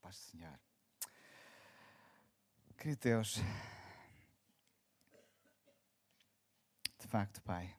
Paz 0.00 0.16
do 0.16 0.22
Senhor. 0.30 0.60
Querido 2.76 3.00
Deus, 3.00 3.34
de 6.98 7.08
facto, 7.08 7.42
Pai, 7.42 7.76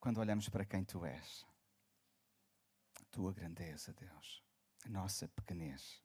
quando 0.00 0.18
olhamos 0.18 0.48
para 0.48 0.64
quem 0.64 0.84
Tu 0.84 1.04
és, 1.04 1.46
a 2.98 3.04
Tua 3.10 3.34
grandeza, 3.34 3.92
Deus, 3.92 4.42
a 4.86 4.88
nossa 4.88 5.28
pequenez 5.28 6.02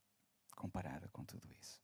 comparada 0.56 1.08
com 1.10 1.24
tudo 1.24 1.50
isso. 1.54 1.82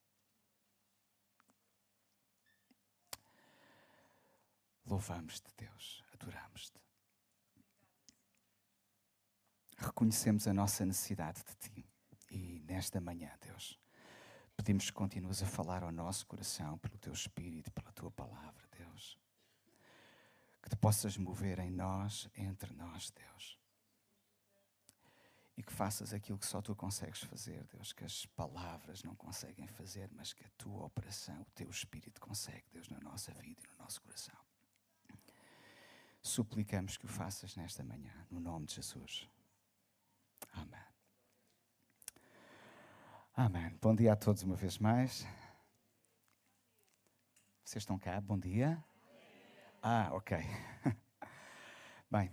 Louvamos-te, 4.86 5.50
Deus, 5.56 6.04
adoramos-te. 6.12 6.84
Reconhecemos 9.78 10.48
a 10.48 10.54
nossa 10.54 10.86
necessidade 10.86 11.44
de 11.44 11.56
Ti. 11.56 11.90
E 12.30 12.60
nesta 12.68 13.00
manhã, 13.00 13.32
Deus, 13.42 13.80
pedimos 14.56 14.86
que 14.86 14.94
continues 14.94 15.44
a 15.44 15.46
falar 15.46 15.84
ao 15.84 15.92
nosso 15.92 16.26
coração 16.26 16.78
pelo 16.80 16.98
Teu 16.98 17.14
Espírito, 17.14 17.72
pela 17.72 17.92
Tua 17.92 18.12
palavra, 18.12 18.68
Deus. 18.78 19.18
Que 20.62 20.70
Te 20.70 20.76
possas 20.76 21.18
mover 21.18 21.60
em 21.60 21.72
nós, 21.72 22.30
entre 22.36 22.74
nós, 22.74 23.12
Deus. 23.12 23.60
E 25.56 25.62
que 25.62 25.72
faças 25.72 26.14
aquilo 26.14 26.40
que 26.40 26.48
só 26.48 26.62
Tu 26.62 26.76
consegues 26.76 27.22
fazer, 27.22 27.64
Deus, 27.68 27.94
que 27.94 28.04
as 28.04 28.26
palavras 28.26 29.04
não 29.04 29.16
conseguem 29.16 29.68
fazer, 29.68 30.10
mas 30.12 30.34
que 30.34 30.44
a 30.44 30.50
Tua 30.58 30.86
operação, 30.86 31.42
o 31.42 31.52
Teu 31.54 31.70
Espírito 31.70 32.20
consegue, 32.20 32.66
Deus, 32.72 32.90
na 32.90 33.00
nossa 33.00 33.32
vida 33.34 33.62
e 33.62 33.72
no 33.72 33.84
nosso 33.84 34.02
coração 34.02 34.36
suplicamos 36.24 36.96
que 36.96 37.06
o 37.06 37.10
faças 37.10 37.56
nesta 37.56 37.84
manhã, 37.84 38.14
no 38.32 38.40
nome 38.40 38.66
de 38.66 38.76
Jesus. 38.76 39.28
Amém. 40.54 40.80
Amém. 43.36 43.78
Bom 43.82 43.96
dia 43.96 44.14
a 44.14 44.16
todos 44.16 44.44
uma 44.44 44.56
vez 44.56 44.78
mais. 44.78 45.26
Vocês 47.64 47.82
estão 47.82 47.98
cá? 47.98 48.22
Bom 48.22 48.38
dia. 48.38 48.84
Ah, 49.82 50.10
ok. 50.14 50.38
Bem, 52.10 52.32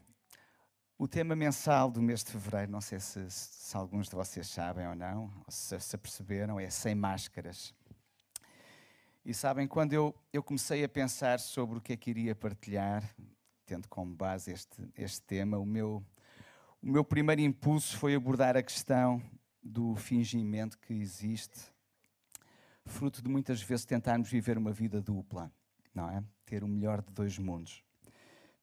o 0.99 1.09
tema 1.09 1.35
mensal 1.35 1.91
do 1.91 2.03
mês 2.03 2.23
de 2.23 2.31
fevereiro, 2.31 2.71
não 2.71 2.81
sei 2.81 3.01
se, 3.01 3.31
se 3.31 3.77
alguns 3.77 4.09
de 4.09 4.15
vocês 4.15 4.47
sabem 4.49 4.87
ou 4.87 4.95
não, 4.95 5.33
ou 5.47 5.51
se 5.51 5.81
se 5.81 5.97
aperceberam, 5.97 6.61
é 6.61 6.69
sem 6.69 6.95
máscaras. 6.95 7.75
E 9.25 9.33
sabem, 9.33 9.67
quando 9.67 9.93
eu, 9.93 10.15
eu 10.33 10.43
comecei 10.43 10.85
a 10.85 10.89
pensar 10.89 11.41
sobre 11.41 11.79
o 11.79 11.81
que 11.81 11.95
é 11.95 11.97
que 11.97 12.11
iria 12.11 12.35
partilhar, 12.35 13.03
tendo 13.65 13.89
como 13.89 14.15
base 14.15 14.53
este, 14.53 14.93
este 14.95 15.23
tema, 15.23 15.59
o 15.59 15.65
meu, 15.65 16.05
o 16.83 16.89
meu 16.89 17.05
primeiro 17.05 17.41
impulso 17.41 17.97
foi 17.97 18.15
abordar 18.15 18.57
a 18.57 18.63
questão 18.63 19.23
do 19.63 19.95
fingimento 19.95 20.79
que 20.79 20.95
existe, 20.95 21.61
fruto 22.87 23.23
de 23.23 23.29
muitas 23.29 23.63
vezes 23.63 23.85
tentarmos 23.85 24.31
viver 24.31 24.57
uma 24.57 24.73
vida 24.73 25.01
dupla, 25.01 25.53
não 25.95 26.11
é? 26.11 26.25
Ter 26.47 26.65
o 26.65 26.69
melhor 26.69 27.03
de 27.03 27.13
dois 27.13 27.39
mundos. 27.39 27.83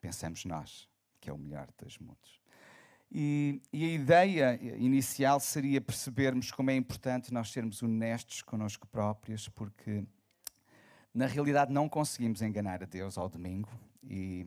Pensamos 0.01 0.43
nós 0.45 0.89
que 1.19 1.29
é 1.29 1.33
o 1.33 1.38
melhor 1.38 1.67
de 1.67 1.73
dois 1.77 1.97
mundos. 1.97 2.39
E, 3.11 3.61
e, 3.71 3.85
a 3.85 3.88
ideia 3.88 4.59
inicial 4.77 5.39
seria 5.39 5.79
percebermos 5.79 6.51
como 6.51 6.71
é 6.71 6.75
importante 6.75 7.33
nós 7.33 7.51
sermos 7.51 7.81
honestos 7.81 8.41
connosco 8.41 8.88
próprios, 8.88 9.47
porque 9.49 10.03
na 11.13 11.25
realidade 11.25 11.71
não 11.71 11.88
conseguimos 11.88 12.41
enganar 12.41 12.83
a 12.83 12.85
Deus 12.85 13.17
ao 13.17 13.29
domingo 13.29 13.69
e 14.03 14.45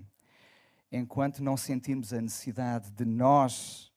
enquanto 0.91 1.43
não 1.43 1.57
sentirmos 1.57 2.13
a 2.13 2.21
necessidade 2.21 2.91
de 2.91 3.05
nós 3.05 3.93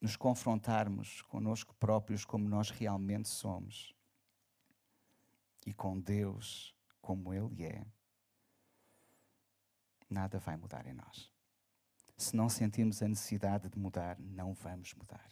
nos 0.00 0.16
confrontarmos 0.16 1.20
conosco 1.22 1.74
próprios 1.74 2.24
como 2.24 2.48
nós 2.48 2.70
realmente 2.70 3.28
somos 3.28 3.94
e 5.66 5.74
com 5.74 6.00
Deus 6.00 6.74
como 7.00 7.34
Ele 7.34 7.64
é, 7.64 7.86
nada 10.08 10.38
vai 10.38 10.56
mudar 10.56 10.86
em 10.86 10.94
nós. 10.94 11.30
Se 12.16 12.36
não 12.36 12.48
sentirmos 12.48 13.02
a 13.02 13.08
necessidade 13.08 13.68
de 13.68 13.78
mudar, 13.78 14.18
não 14.18 14.52
vamos 14.54 14.94
mudar. 14.94 15.28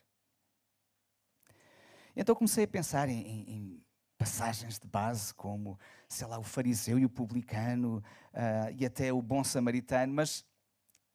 Então 2.16 2.34
comecei 2.34 2.64
a 2.64 2.68
pensar 2.68 3.08
em, 3.08 3.48
em 3.48 3.86
passagens 4.18 4.78
de 4.78 4.86
base, 4.86 5.32
como, 5.32 5.78
sei 6.08 6.26
lá, 6.26 6.38
o 6.38 6.42
fariseu 6.42 6.98
e 6.98 7.04
o 7.04 7.08
publicano, 7.08 8.02
uh, 8.34 8.74
e 8.76 8.84
até 8.84 9.12
o 9.12 9.22
bom 9.22 9.44
samaritano, 9.44 10.12
mas 10.12 10.44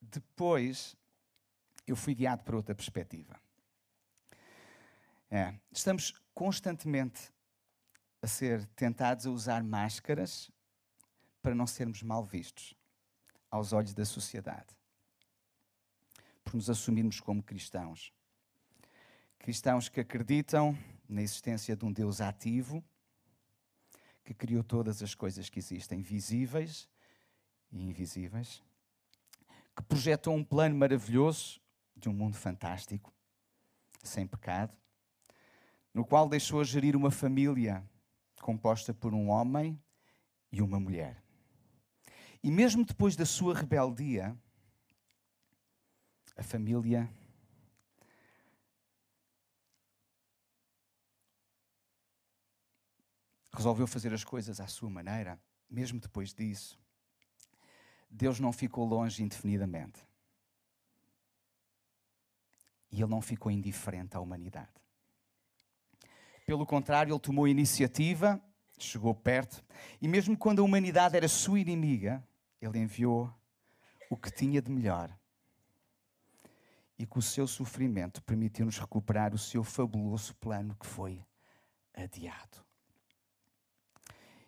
depois 0.02 0.96
eu 1.86 1.98
fui 1.98 2.16
guiado 2.16 2.44
para 2.44 2.56
outra 2.56 2.74
perspectiva. 2.74 3.38
É, 5.30 5.54
estamos 5.72 6.14
constantemente 6.34 7.32
a 8.22 8.28
ser 8.28 8.66
tentados 8.68 9.26
a 9.26 9.32
usar 9.32 9.64
máscaras 9.64 10.50
para 11.42 11.54
não 11.54 11.68
sermos 11.68 12.02
mal 12.02 12.24
vistos 12.24 12.74
aos 13.52 13.74
olhos 13.74 13.94
da 13.94 14.06
sociedade, 14.06 14.78
por 16.44 16.56
nos 16.56 16.70
assumirmos 16.70 17.20
como 17.20 17.44
cristãos. 17.44 18.14
Cristãos 19.38 19.90
que 19.90 20.00
acreditam 20.00 20.78
na 21.10 21.22
existência 21.22 21.76
de 21.76 21.84
um 21.84 21.92
Deus 21.92 22.22
ativo, 22.22 22.84
que 24.24 24.34
criou 24.34 24.64
todas 24.64 25.04
as 25.04 25.14
coisas 25.14 25.50
que 25.50 25.60
existem, 25.60 26.02
visíveis 26.02 26.88
e 27.72 27.84
invisíveis, 27.84 28.64
que 29.76 29.84
projetou 29.84 30.36
um 30.36 30.44
plano 30.44 30.76
maravilhoso 30.76 31.60
de 31.96 32.10
um 32.10 32.14
mundo 32.14 32.36
fantástico, 32.36 33.14
sem 34.04 34.28
pecado, 34.28 34.76
no 35.94 36.06
qual 36.06 36.28
deixou 36.28 36.64
gerir 36.64 36.96
uma 36.96 37.12
família 37.12 37.84
composta 38.42 38.94
por 38.94 39.14
um 39.14 39.30
homem 39.30 39.80
e 40.52 40.62
uma 40.62 40.80
mulher. 40.80 41.24
E 42.44 42.52
mesmo 42.52 42.86
depois 42.86 43.16
da 43.16 43.26
sua 43.26 43.56
rebeldia, 43.56 44.38
a 46.36 46.44
família 46.44 47.10
resolveu 53.54 53.86
fazer 53.86 54.14
as 54.14 54.24
coisas 54.24 54.60
à 54.60 54.68
sua 54.68 54.90
maneira, 54.90 55.40
mesmo 55.70 56.00
depois 56.00 56.34
disso, 56.34 56.80
Deus 58.10 58.40
não 58.40 58.52
ficou 58.52 58.86
longe 58.86 59.24
indefinidamente. 59.24 60.00
E 62.92 63.02
Ele 63.02 63.10
não 63.10 63.22
ficou 63.22 63.52
indiferente 63.52 64.16
à 64.16 64.20
humanidade. 64.20 64.72
Pelo 66.46 66.66
contrário, 66.66 67.12
Ele 67.12 67.20
tomou 67.20 67.48
iniciativa, 67.48 68.42
chegou 68.78 69.16
perto, 69.16 69.64
e 70.02 70.08
mesmo 70.08 70.38
quando 70.38 70.60
a 70.60 70.64
humanidade 70.64 71.16
era 71.16 71.28
sua 71.28 71.60
inimiga, 71.60 72.24
Ele 72.62 72.80
enviou 72.80 73.34
o 74.10 74.18
que 74.18 74.32
tinha 74.32 74.62
de 74.62 74.72
melhor. 74.72 75.16
E 77.00 77.06
com 77.06 77.20
o 77.20 77.22
seu 77.22 77.48
sofrimento 77.48 78.22
permitiu-nos 78.22 78.78
recuperar 78.78 79.34
o 79.34 79.40
seu 79.40 79.64
fabuloso 79.64 80.36
plano 80.36 80.76
que 80.76 80.86
foi 80.86 81.26
adiado. 81.96 82.63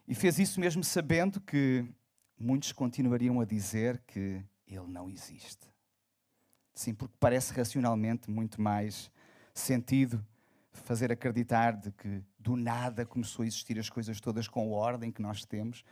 E 0.08 0.14
fez 0.14 0.38
isso 0.38 0.60
mesmo 0.60 0.84
sabendo 0.84 1.42
que 1.42 1.86
muitos 2.38 2.72
continuariam 2.72 3.40
a 3.40 3.46
dizer 3.46 4.02
que 4.06 4.44
ele 4.68 4.88
não 4.88 5.10
existe. 5.10 5.68
Sim, 6.74 6.94
porque 6.94 7.16
parece 7.20 7.54
racionalmente 7.54 8.30
muito 8.30 8.62
mais 8.62 9.12
sentido 9.54 10.24
fazer 10.72 11.12
acreditar 11.12 11.72
de 11.72 11.92
que 11.92 12.22
do 12.38 12.56
nada 12.56 13.06
começou 13.06 13.44
a 13.44 13.48
existir 13.48 13.80
as 13.80 13.90
coisas 13.90 14.20
todas 14.20 14.48
com 14.48 14.62
a 14.62 14.78
ordem 14.78 15.12
que 15.12 15.22
nós 15.22 15.46
temos, 15.46 15.84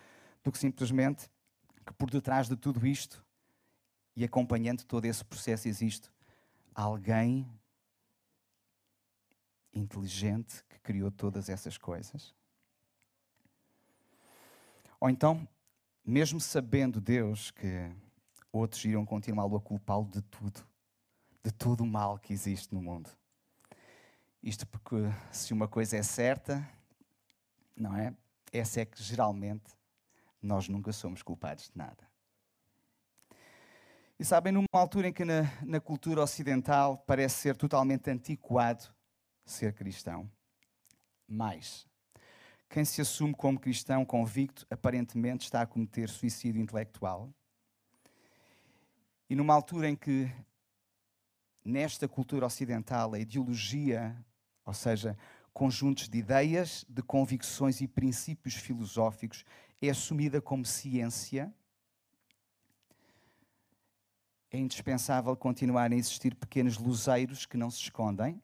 do 0.43 0.51
que 0.51 0.57
simplesmente 0.57 1.29
que 1.85 1.93
por 1.93 2.09
detrás 2.09 2.47
de 2.47 2.55
tudo 2.55 2.85
isto 2.85 3.25
e 4.15 4.23
acompanhando 4.23 4.83
todo 4.83 5.05
esse 5.05 5.23
processo 5.23 5.67
existe 5.67 6.11
alguém 6.75 7.49
inteligente 9.73 10.63
que 10.69 10.79
criou 10.79 11.09
todas 11.09 11.49
essas 11.49 11.77
coisas 11.77 12.35
ou 15.03 15.09
então, 15.09 15.45
mesmo 16.05 16.39
sabendo 16.39 17.01
Deus 17.01 17.51
que 17.51 17.91
outros 18.53 18.85
iriam 18.85 19.05
continuá-lo 19.05 19.57
a 19.57 19.59
culpá-lo 19.59 20.05
de 20.05 20.21
tudo, 20.21 20.65
de 21.43 21.51
todo 21.51 21.81
o 21.81 21.85
mal 21.85 22.17
que 22.17 22.31
existe 22.31 22.73
no 22.73 22.81
mundo. 22.81 23.09
Isto 24.41 24.65
porque 24.65 24.95
se 25.29 25.51
uma 25.51 25.67
coisa 25.67 25.97
é 25.97 26.03
certa, 26.03 26.65
não 27.75 27.93
é? 27.97 28.15
Essa 28.49 28.79
é 28.79 28.85
que 28.85 29.03
geralmente 29.03 29.73
nós 30.41 30.69
nunca 30.69 30.93
somos 30.93 31.21
culpados 31.21 31.69
de 31.69 31.77
nada. 31.77 32.09
E 34.17 34.23
sabem, 34.23 34.53
numa 34.53 34.67
altura 34.71 35.09
em 35.09 35.13
que 35.13 35.25
na, 35.25 35.41
na 35.65 35.81
cultura 35.81 36.23
ocidental 36.23 36.97
parece 36.99 37.41
ser 37.41 37.57
totalmente 37.57 38.09
antiquado 38.09 38.85
ser 39.45 39.73
cristão, 39.73 40.31
mais 41.27 41.91
quem 42.73 42.83
se 42.83 43.01
assume 43.01 43.35
como 43.35 43.59
cristão 43.59 44.03
convicto 44.03 44.65
aparentemente 44.67 45.43
está 45.43 45.61
a 45.61 45.65
cometer 45.67 46.09
suicídio 46.09 46.59
intelectual 46.59 47.31
E 49.29 49.35
numa 49.35 49.53
altura 49.53 49.87
em 49.87 49.95
que, 49.95 50.27
nesta 51.63 52.07
cultura 52.07 52.47
ocidental, 52.47 53.13
a 53.13 53.19
ideologia, 53.19 54.17
ou 54.65 54.73
seja, 54.73 55.15
conjuntos 55.53 56.09
de 56.09 56.17
ideias, 56.17 56.83
de 56.89 57.03
convicções 57.03 57.79
e 57.79 57.87
princípios 57.87 58.55
filosóficos, 58.55 59.45
é 59.79 59.91
assumida 59.91 60.41
como 60.41 60.65
ciência, 60.65 61.53
é 64.49 64.57
indispensável 64.57 65.35
continuar 65.35 65.91
a 65.91 65.95
existir 65.95 66.33
pequenos 66.33 66.79
luzeiros 66.79 67.45
que 67.45 67.55
não 67.55 67.69
se 67.69 67.81
escondem 67.81 68.41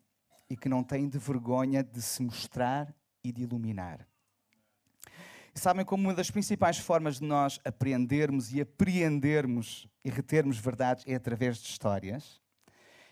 e 0.48 0.56
que 0.56 0.70
não 0.70 0.84
têm 0.84 1.10
de 1.10 1.18
vergonha 1.18 1.84
de 1.84 2.00
se 2.00 2.22
mostrar 2.22 2.96
e 3.24 3.32
de 3.32 3.42
iluminar. 3.42 4.09
Sabem 5.60 5.84
como 5.84 6.04
uma 6.04 6.14
das 6.14 6.32
principais 6.32 6.78
formas 6.78 7.20
de 7.20 7.26
nós 7.26 7.60
aprendermos 7.66 8.54
e 8.54 8.62
apreendermos 8.62 9.90
e 10.06 10.10
retermos 10.10 10.58
verdades 10.58 11.04
é 11.06 11.16
através 11.16 11.58
de 11.58 11.68
histórias? 11.68 12.42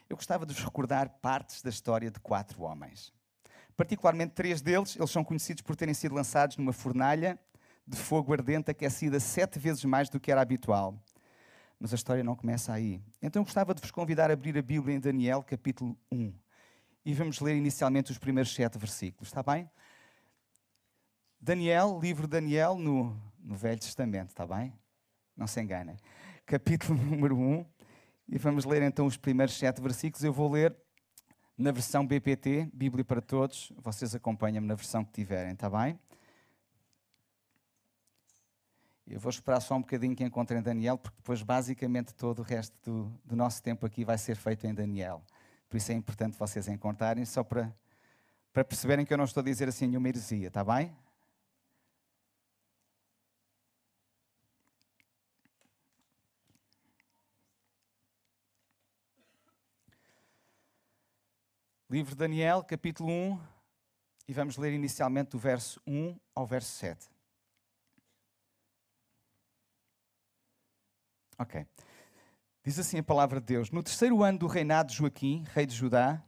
Eu 0.09 0.15
gostava 0.15 0.45
de 0.45 0.53
vos 0.53 0.63
recordar 0.63 1.09
partes 1.21 1.61
da 1.61 1.69
história 1.69 2.09
de 2.09 2.21
quatro 2.21 2.63
homens. 2.63 3.11
Particularmente 3.75 4.31
três 4.33 4.61
deles, 4.61 4.95
eles 4.95 5.11
são 5.11 5.25
conhecidos 5.25 5.61
por 5.61 5.75
terem 5.75 5.94
sido 5.94 6.15
lançados 6.15 6.55
numa 6.55 6.71
fornalha 6.71 7.38
de 7.85 7.97
fogo 7.97 8.31
ardente 8.31 8.71
aquecida 8.71 9.19
sete 9.19 9.59
vezes 9.59 9.83
mais 9.83 10.07
do 10.07 10.17
que 10.17 10.31
era 10.31 10.39
habitual. 10.39 10.97
Mas 11.77 11.91
a 11.91 11.95
história 11.95 12.23
não 12.23 12.33
começa 12.33 12.71
aí. 12.71 13.01
Então 13.21 13.41
eu 13.41 13.44
gostava 13.44 13.73
de 13.73 13.81
vos 13.81 13.91
convidar 13.91 14.29
a 14.29 14.33
abrir 14.33 14.57
a 14.57 14.61
Bíblia 14.61 14.95
em 14.95 15.01
Daniel, 15.01 15.44
capítulo 15.44 15.97
1. 16.09 16.33
E 17.03 17.13
vamos 17.13 17.41
ler 17.41 17.57
inicialmente 17.57 18.09
os 18.09 18.17
primeiros 18.17 18.55
sete 18.55 18.77
versículos, 18.77 19.27
está 19.27 19.44
bem? 19.44 19.69
Daniel, 21.39 21.99
livro 22.01 22.23
de 22.23 22.31
Daniel, 22.31 22.75
no, 22.75 23.15
no 23.39 23.55
Velho 23.55 23.79
Testamento, 23.79 24.29
está 24.29 24.45
bem? 24.45 24.73
Não 25.35 25.45
se 25.45 25.61
enganem. 25.61 25.95
Capítulo 26.45 26.97
número 26.99 27.37
1. 27.37 27.65
E 28.29 28.37
vamos 28.37 28.65
ler 28.65 28.81
então 28.81 29.05
os 29.05 29.17
primeiros 29.17 29.55
sete 29.55 29.79
versículos. 29.79 30.23
Eu 30.23 30.33
vou 30.33 30.51
ler 30.51 30.75
na 31.57 31.71
versão 31.71 32.05
BPT, 32.05 32.69
Bíblia 32.73 33.05
para 33.05 33.21
Todos. 33.21 33.71
Vocês 33.77 34.15
acompanham-me 34.15 34.67
na 34.67 34.75
versão 34.75 35.05
que 35.05 35.11
tiverem, 35.11 35.53
está 35.53 35.69
bem? 35.69 35.99
Eu 39.07 39.19
vou 39.19 39.29
esperar 39.29 39.61
só 39.61 39.75
um 39.75 39.81
bocadinho 39.81 40.15
que 40.15 40.23
encontrem 40.23 40.61
Daniel, 40.61 40.97
porque 40.97 41.15
depois, 41.15 41.41
basicamente, 41.41 42.13
todo 42.13 42.39
o 42.39 42.41
resto 42.41 42.75
do, 42.83 43.19
do, 43.23 43.35
nosso 43.37 43.63
tempo 43.63 43.85
aqui 43.85 44.03
vai 44.03 44.17
ser 44.17 44.35
feito 44.35 44.67
em 44.67 44.73
Daniel. 44.73 45.23
Por 45.69 45.77
isso 45.77 45.91
é 45.93 45.95
importante 45.95 46.37
vocês 46.37 46.67
encontrarem, 46.67 47.23
só 47.23 47.41
para, 47.41 47.73
para 48.51 48.65
perceberem 48.65 49.05
que 49.05 49.13
eu 49.13 49.17
não 49.17 49.23
estou 49.23 49.39
a 49.39 49.45
dizer 49.45 49.69
assim 49.69 49.87
nenhuma 49.87 50.09
heresia, 50.09 50.49
está 50.49 50.61
bem? 50.61 50.93
Livro 61.89 62.11
de 62.11 62.17
Daniel, 62.17 62.65
capítulo 62.65 63.09
1, 63.09 63.39
e 64.27 64.33
vamos 64.33 64.57
ler 64.57 64.73
inicialmente 64.73 65.29
do 65.29 65.39
verso 65.39 65.81
1 65.87 66.19
ao 66.35 66.45
verso 66.45 66.69
7. 66.71 67.07
Ok. 71.39 71.65
Diz 72.61 72.77
assim 72.77 72.99
a 72.99 73.03
palavra 73.03 73.39
de 73.39 73.45
Deus: 73.45 73.71
No 73.71 73.81
terceiro 73.81 74.21
ano 74.21 74.37
do 74.37 74.47
reinado 74.47 74.89
de 74.89 74.97
Joaquim, 74.97 75.45
rei 75.53 75.65
de 75.65 75.73
Judá, 75.73 76.21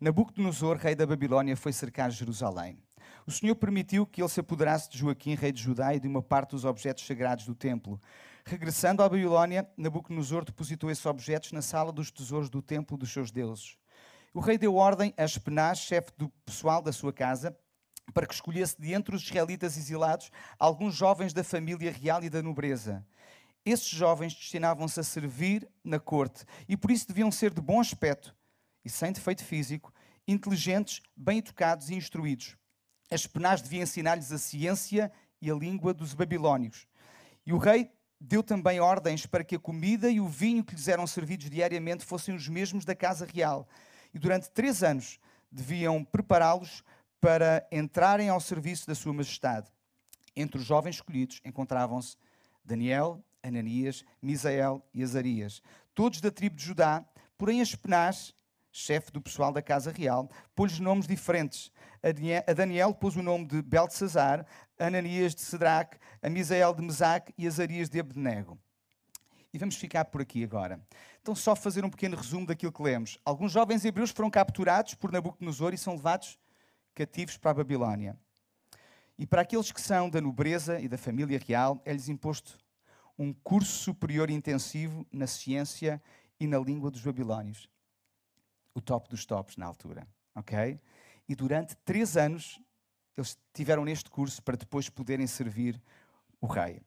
Nabucodonosor, 0.00 0.78
rei 0.78 0.94
da 0.94 1.06
Babilónia, 1.06 1.54
foi 1.54 1.70
cercar 1.70 2.10
Jerusalém. 2.10 2.82
O 3.26 3.30
Senhor 3.30 3.54
permitiu 3.54 4.06
que 4.06 4.22
ele 4.22 4.30
se 4.30 4.40
apoderasse 4.40 4.88
de 4.88 4.96
Joaquim, 4.96 5.34
rei 5.34 5.52
de 5.52 5.62
Judá, 5.62 5.94
e 5.94 6.00
de 6.00 6.08
uma 6.08 6.22
parte 6.22 6.52
dos 6.52 6.64
objetos 6.64 7.06
sagrados 7.06 7.44
do 7.44 7.54
templo. 7.54 8.00
Regressando 8.46 9.02
à 9.02 9.08
Babilónia, 9.10 9.70
Nabucodonosor 9.76 10.46
depositou 10.46 10.90
esses 10.90 11.04
objetos 11.04 11.52
na 11.52 11.60
sala 11.60 11.92
dos 11.92 12.10
tesouros 12.10 12.48
do 12.48 12.62
templo 12.62 12.96
dos 12.96 13.12
seus 13.12 13.30
deuses. 13.30 13.76
O 14.32 14.38
rei 14.38 14.56
deu 14.56 14.76
ordem 14.76 15.12
a 15.16 15.24
Espenaz, 15.24 15.80
chefe 15.80 16.12
do 16.16 16.28
pessoal 16.44 16.80
da 16.80 16.92
sua 16.92 17.12
casa, 17.12 17.56
para 18.14 18.28
que 18.28 18.34
escolhesse 18.34 18.80
de 18.80 18.92
entre 18.92 19.14
os 19.16 19.22
israelitas 19.22 19.76
exilados 19.76 20.30
alguns 20.56 20.94
jovens 20.94 21.32
da 21.32 21.42
família 21.42 21.90
real 21.90 22.22
e 22.22 22.30
da 22.30 22.40
nobreza. 22.40 23.04
Esses 23.64 23.88
jovens 23.88 24.32
destinavam-se 24.32 25.00
a 25.00 25.02
servir 25.02 25.68
na 25.82 25.98
corte 25.98 26.44
e 26.68 26.76
por 26.76 26.92
isso 26.92 27.08
deviam 27.08 27.30
ser 27.32 27.52
de 27.52 27.60
bom 27.60 27.80
aspecto 27.80 28.32
e 28.84 28.88
sem 28.88 29.12
defeito 29.12 29.44
físico, 29.44 29.92
inteligentes, 30.28 31.02
bem 31.16 31.38
educados 31.38 31.90
e 31.90 31.96
instruídos. 31.96 32.56
As 33.10 33.26
penás 33.26 33.60
deviam 33.60 33.82
ensinar-lhes 33.82 34.30
a 34.30 34.38
ciência 34.38 35.10
e 35.42 35.50
a 35.50 35.54
língua 35.54 35.92
dos 35.92 36.14
babilónios. 36.14 36.86
E 37.44 37.52
o 37.52 37.58
rei 37.58 37.90
deu 38.20 38.44
também 38.44 38.78
ordens 38.78 39.26
para 39.26 39.42
que 39.42 39.56
a 39.56 39.60
comida 39.60 40.08
e 40.08 40.20
o 40.20 40.28
vinho 40.28 40.64
que 40.64 40.76
lhes 40.76 40.86
eram 40.86 41.06
servidos 41.06 41.50
diariamente 41.50 42.04
fossem 42.04 42.32
os 42.32 42.46
mesmos 42.46 42.84
da 42.84 42.94
casa 42.94 43.26
real 43.26 43.68
e 44.14 44.18
durante 44.18 44.50
três 44.50 44.82
anos 44.82 45.18
deviam 45.50 46.04
prepará-los 46.04 46.82
para 47.20 47.66
entrarem 47.70 48.28
ao 48.28 48.40
serviço 48.40 48.86
da 48.86 48.94
Sua 48.94 49.12
Majestade. 49.12 49.70
Entre 50.34 50.58
os 50.58 50.64
jovens 50.64 50.96
escolhidos 50.96 51.40
encontravam-se 51.44 52.16
Daniel, 52.64 53.22
Ananias, 53.42 54.04
Misael 54.22 54.82
e 54.94 55.02
Azarias, 55.02 55.62
todos 55.94 56.20
da 56.20 56.30
tribo 56.30 56.56
de 56.56 56.64
Judá, 56.64 57.04
porém 57.36 57.60
Aspenaz, 57.60 58.34
chefe 58.72 59.10
do 59.10 59.20
pessoal 59.20 59.52
da 59.52 59.60
casa 59.60 59.90
real, 59.90 60.30
pôs 60.54 60.78
nomes 60.78 61.06
diferentes. 61.06 61.72
A 62.46 62.52
Daniel 62.52 62.94
pôs 62.94 63.16
o 63.16 63.22
nome 63.22 63.46
de 63.46 63.60
Beltesazar, 63.60 64.46
Ananias 64.78 65.34
de 65.34 65.40
Sedraque, 65.42 65.98
a 66.22 66.30
Misael 66.30 66.72
de 66.72 66.82
Mesaque 66.82 67.34
e 67.36 67.46
Azarias 67.46 67.90
de 67.90 68.00
Abednego. 68.00 68.58
E 69.52 69.58
vamos 69.58 69.76
ficar 69.76 70.04
por 70.06 70.20
aqui 70.20 70.44
agora. 70.44 70.80
Então, 71.20 71.34
só 71.34 71.56
fazer 71.56 71.84
um 71.84 71.90
pequeno 71.90 72.16
resumo 72.16 72.46
daquilo 72.46 72.72
que 72.72 72.82
lemos. 72.82 73.18
Alguns 73.24 73.52
jovens 73.52 73.84
hebreus 73.84 74.10
foram 74.10 74.30
capturados 74.30 74.94
por 74.94 75.10
Nabucodonosor 75.10 75.74
e 75.74 75.78
são 75.78 75.94
levados 75.94 76.38
cativos 76.94 77.36
para 77.36 77.50
a 77.50 77.54
Babilónia. 77.54 78.16
E 79.18 79.26
para 79.26 79.42
aqueles 79.42 79.70
que 79.70 79.80
são 79.80 80.08
da 80.08 80.20
nobreza 80.20 80.80
e 80.80 80.88
da 80.88 80.96
família 80.96 81.38
real, 81.38 81.80
é-lhes 81.84 82.08
imposto 82.08 82.58
um 83.18 83.34
curso 83.34 83.70
superior 83.70 84.30
intensivo 84.30 85.06
na 85.12 85.26
ciência 85.26 86.02
e 86.38 86.46
na 86.46 86.58
língua 86.58 86.90
dos 86.90 87.02
babilónios. 87.02 87.68
O 88.74 88.80
top 88.80 89.10
dos 89.10 89.26
tops 89.26 89.58
na 89.58 89.66
altura, 89.66 90.08
ok? 90.34 90.80
E 91.28 91.34
durante 91.34 91.76
três 91.84 92.16
anos 92.16 92.58
eles 93.14 93.38
tiveram 93.52 93.84
neste 93.84 94.08
curso 94.08 94.42
para 94.42 94.56
depois 94.56 94.88
poderem 94.88 95.26
servir 95.26 95.80
o 96.40 96.46
rei. 96.46 96.80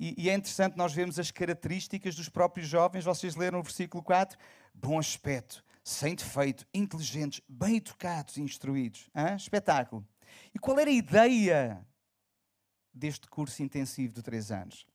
E, 0.00 0.14
e, 0.16 0.30
é 0.30 0.34
interessante 0.34 0.78
nós 0.78 0.94
vermos 0.94 1.18
as 1.18 1.30
características 1.30 2.14
dos 2.14 2.30
próprios 2.30 2.66
jovens. 2.66 3.04
Vocês 3.04 3.36
leram 3.36 3.60
o 3.60 3.62
versículo 3.62 4.02
4: 4.02 4.38
bom 4.72 4.98
aspecto, 4.98 5.62
sem 5.84 6.14
defeito, 6.14 6.66
inteligentes, 6.72 7.42
bem 7.46 7.76
educados 7.76 8.38
e 8.38 8.40
instruídos. 8.40 9.10
Hã? 9.14 9.36
Espetáculo. 9.36 10.02
E 10.54 10.58
qual 10.58 10.78
era 10.78 10.88
a 10.88 10.94
ideia 10.94 11.86
deste 12.94 13.28
curso 13.28 13.62
intensivo 13.62 14.14
de 14.14 14.22
três 14.22 14.50
anos? 14.50 14.86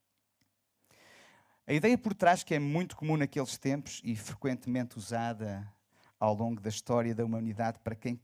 A 1.67 1.73
ideia 1.73 1.97
por 1.99 2.15
trás, 2.15 2.43
que 2.43 2.55
é 2.55 2.59
muito 2.59 2.95
comum 2.95 3.15
naqueles 3.15 3.59
tempos 3.59 4.01
e 4.03 4.15
frequentemente 4.15 4.97
usada 4.97 5.71
ao 6.19 6.33
longo 6.33 6.59
da 6.59 6.69
história 6.69 7.13
da 7.13 7.23
humanidade 7.23 7.77
para 7.83 7.93
quem 7.93 8.19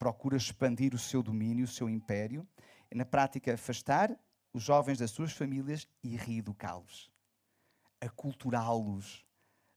procura 0.00 0.36
expandir 0.36 0.96
o 0.96 0.98
seu 0.98 1.22
domínio, 1.22 1.64
o 1.64 1.68
seu 1.68 1.88
império, 1.88 2.44
é 2.90 2.96
na 2.96 3.04
prática 3.04 3.54
afastar 3.54 4.10
os 4.54 4.62
jovens 4.62 4.98
das 4.98 5.10
suas 5.10 5.32
famílias 5.32 5.86
e 6.02 6.16
reeducá-los, 6.16 7.10
aculturá-los, 8.00 9.26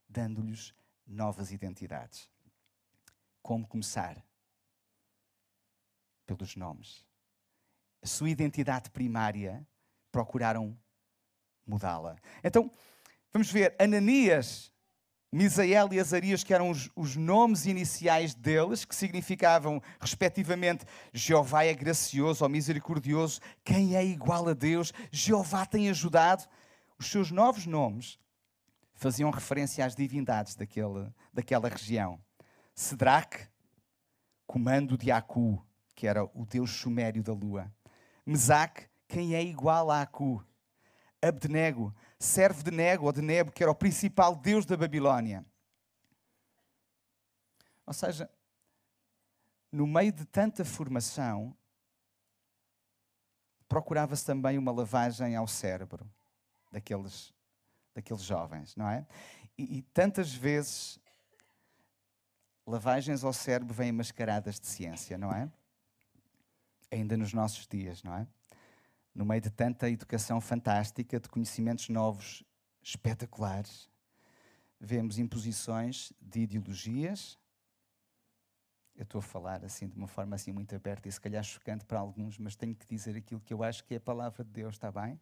dando-lhes 0.08 0.72
novas 1.04 1.50
identidades. 1.50 2.30
Como 3.42 3.66
começar? 3.66 4.24
Pelos 6.24 6.54
nomes. 6.54 7.04
A 8.00 8.06
sua 8.06 8.30
identidade 8.30 8.88
primária 8.90 9.66
procuraram 10.12 10.78
mudá-la. 11.66 12.16
Então, 12.44 12.70
vamos 13.32 13.50
ver 13.50 13.74
Ananias, 13.80 14.72
Misael 15.30 15.92
e 15.92 16.00
Azarias, 16.00 16.42
que 16.42 16.54
eram 16.54 16.70
os, 16.70 16.90
os, 16.96 17.14
nomes 17.14 17.66
iniciais 17.66 18.34
deles, 18.34 18.86
que 18.86 18.94
significavam, 18.94 19.82
respectivamente, 20.00 20.86
Jeová 21.12 21.64
é 21.64 21.74
gracioso 21.74 22.44
ou 22.44 22.50
misericordioso, 22.50 23.40
quem 23.62 23.94
é 23.94 24.02
igual 24.02 24.48
a 24.48 24.54
Deus, 24.54 24.92
Jeová 25.12 25.66
tem 25.66 25.90
ajudado. 25.90 26.46
Os 26.98 27.10
seus 27.10 27.30
novos 27.30 27.66
nomes 27.66 28.18
faziam 28.94 29.30
referência 29.30 29.84
às 29.84 29.94
divindades 29.94 30.54
daquele, 30.54 31.12
daquela 31.32 31.68
região. 31.68 32.18
Sedraque, 32.74 33.46
comando 34.46 34.96
de 34.96 35.10
Acu, 35.10 35.62
que 35.94 36.06
era 36.06 36.24
o 36.24 36.46
deus 36.46 36.70
sumério 36.70 37.22
da 37.22 37.34
lua. 37.34 37.70
Mesaque, 38.24 38.86
quem 39.06 39.34
é 39.34 39.42
igual 39.42 39.90
a 39.90 40.00
Acu. 40.00 40.42
Abdenego, 41.20 41.94
servo 42.18 42.62
de 42.62 42.70
Nego 42.70 43.06
ou 43.06 43.12
de 43.12 43.22
Nebo, 43.22 43.52
que 43.52 43.62
era 43.62 43.70
o 43.70 43.74
principal 43.74 44.34
deus 44.34 44.66
da 44.66 44.76
Babilónia. 44.76 45.44
Ou 47.86 47.92
seja, 47.92 48.30
no 49.70 49.86
meio 49.86 50.12
de 50.12 50.24
tanta 50.24 50.64
formação, 50.64 51.56
procurava-se 53.68 54.24
também 54.24 54.58
uma 54.58 54.72
lavagem 54.72 55.36
ao 55.36 55.46
cérebro 55.46 56.10
daqueles, 56.72 57.32
daqueles 57.94 58.22
jovens, 58.22 58.74
não 58.74 58.88
é? 58.88 59.06
E, 59.56 59.78
e 59.78 59.82
tantas 59.82 60.32
vezes 60.32 60.98
lavagens 62.66 63.24
ao 63.24 63.32
cérebro 63.32 63.74
vêm 63.74 63.92
mascaradas 63.92 64.58
de 64.58 64.66
ciência, 64.66 65.16
não 65.16 65.32
é? 65.32 65.50
Ainda 66.90 67.16
nos 67.16 67.32
nossos 67.32 67.66
dias, 67.66 68.02
não 68.02 68.14
é? 68.14 68.26
No 69.18 69.24
meio 69.24 69.40
de 69.40 69.50
tanta 69.50 69.90
educação 69.90 70.40
fantástica, 70.40 71.18
de 71.18 71.28
conhecimentos 71.28 71.88
novos 71.88 72.44
espetaculares, 72.80 73.90
vemos 74.78 75.18
imposições 75.18 76.12
de 76.20 76.42
ideologias. 76.42 77.36
Eu 78.94 79.02
estou 79.02 79.18
a 79.18 79.22
falar 79.22 79.64
assim 79.64 79.88
de 79.88 79.96
uma 79.96 80.06
forma 80.06 80.36
assim 80.36 80.52
muito 80.52 80.72
aberta 80.72 81.08
e 81.08 81.10
se 81.10 81.20
calhar 81.20 81.42
chocante 81.42 81.84
para 81.84 81.98
alguns, 81.98 82.38
mas 82.38 82.54
tenho 82.54 82.76
que 82.76 82.86
dizer 82.86 83.16
aquilo 83.16 83.40
que 83.40 83.52
eu 83.52 83.64
acho 83.64 83.82
que 83.82 83.94
é 83.94 83.96
a 83.96 84.00
palavra 84.00 84.44
de 84.44 84.50
Deus, 84.52 84.76
está 84.76 84.92
bem? 84.92 85.18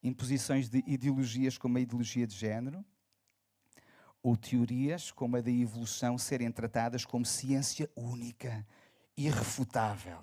Imposições 0.00 0.68
de 0.68 0.78
ideologias 0.86 1.58
como 1.58 1.78
a 1.78 1.80
ideologia 1.80 2.28
de 2.28 2.36
género, 2.36 2.84
ou 4.22 4.36
teorias 4.36 5.10
como 5.10 5.36
a 5.36 5.40
da 5.40 5.50
evolução 5.50 6.16
serem 6.16 6.52
tratadas 6.52 7.04
como 7.04 7.26
ciência 7.26 7.90
única, 7.96 8.64
irrefutável. 9.16 10.22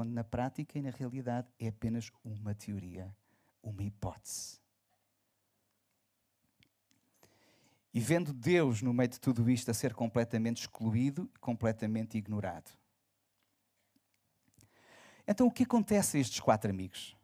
Quando 0.00 0.14
na 0.14 0.24
prática 0.24 0.78
e 0.78 0.80
na 0.80 0.88
realidade 0.88 1.46
é 1.58 1.68
apenas 1.68 2.10
uma 2.24 2.54
teoria, 2.54 3.14
uma 3.62 3.82
hipótese. 3.82 4.58
E 7.92 8.00
vendo 8.00 8.32
Deus 8.32 8.80
no 8.80 8.94
meio 8.94 9.10
de 9.10 9.20
tudo 9.20 9.50
isto 9.50 9.70
a 9.70 9.74
ser 9.74 9.92
completamente 9.92 10.62
excluído 10.62 11.30
completamente 11.38 12.16
ignorado. 12.16 12.70
Então 15.28 15.46
o 15.46 15.50
que 15.50 15.64
acontece 15.64 16.16
a 16.16 16.20
estes 16.20 16.40
quatro 16.40 16.70
amigos? 16.70 17.14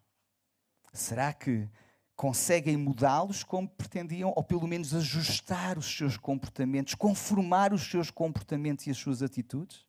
Será 0.92 1.33
que 1.33 1.66
conseguem 2.14 2.76
mudá-los 2.76 3.42
como 3.42 3.71
pretendiam, 3.71 4.35
ou 4.37 4.45
pelo 4.45 4.66
menos 4.66 4.92
ajustar 4.92 5.78
os 5.78 5.87
seus 5.97 6.18
comportamentos, 6.18 6.95
conformar 6.95 7.73
os 7.73 7.90
seus 7.90 8.11
comportamentos 8.11 8.87
e 8.87 8.90
as 8.90 8.99
suas 8.99 9.23
atitudes? 9.23 9.87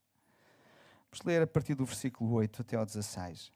Vamos 1.11 1.25
ler 1.25 1.41
a 1.41 1.47
partir 1.47 1.73
do 1.73 1.85
versículo 1.85 2.33
8 2.33 2.61
até 2.61 2.75
ao 2.75 2.85
16. 2.85 3.51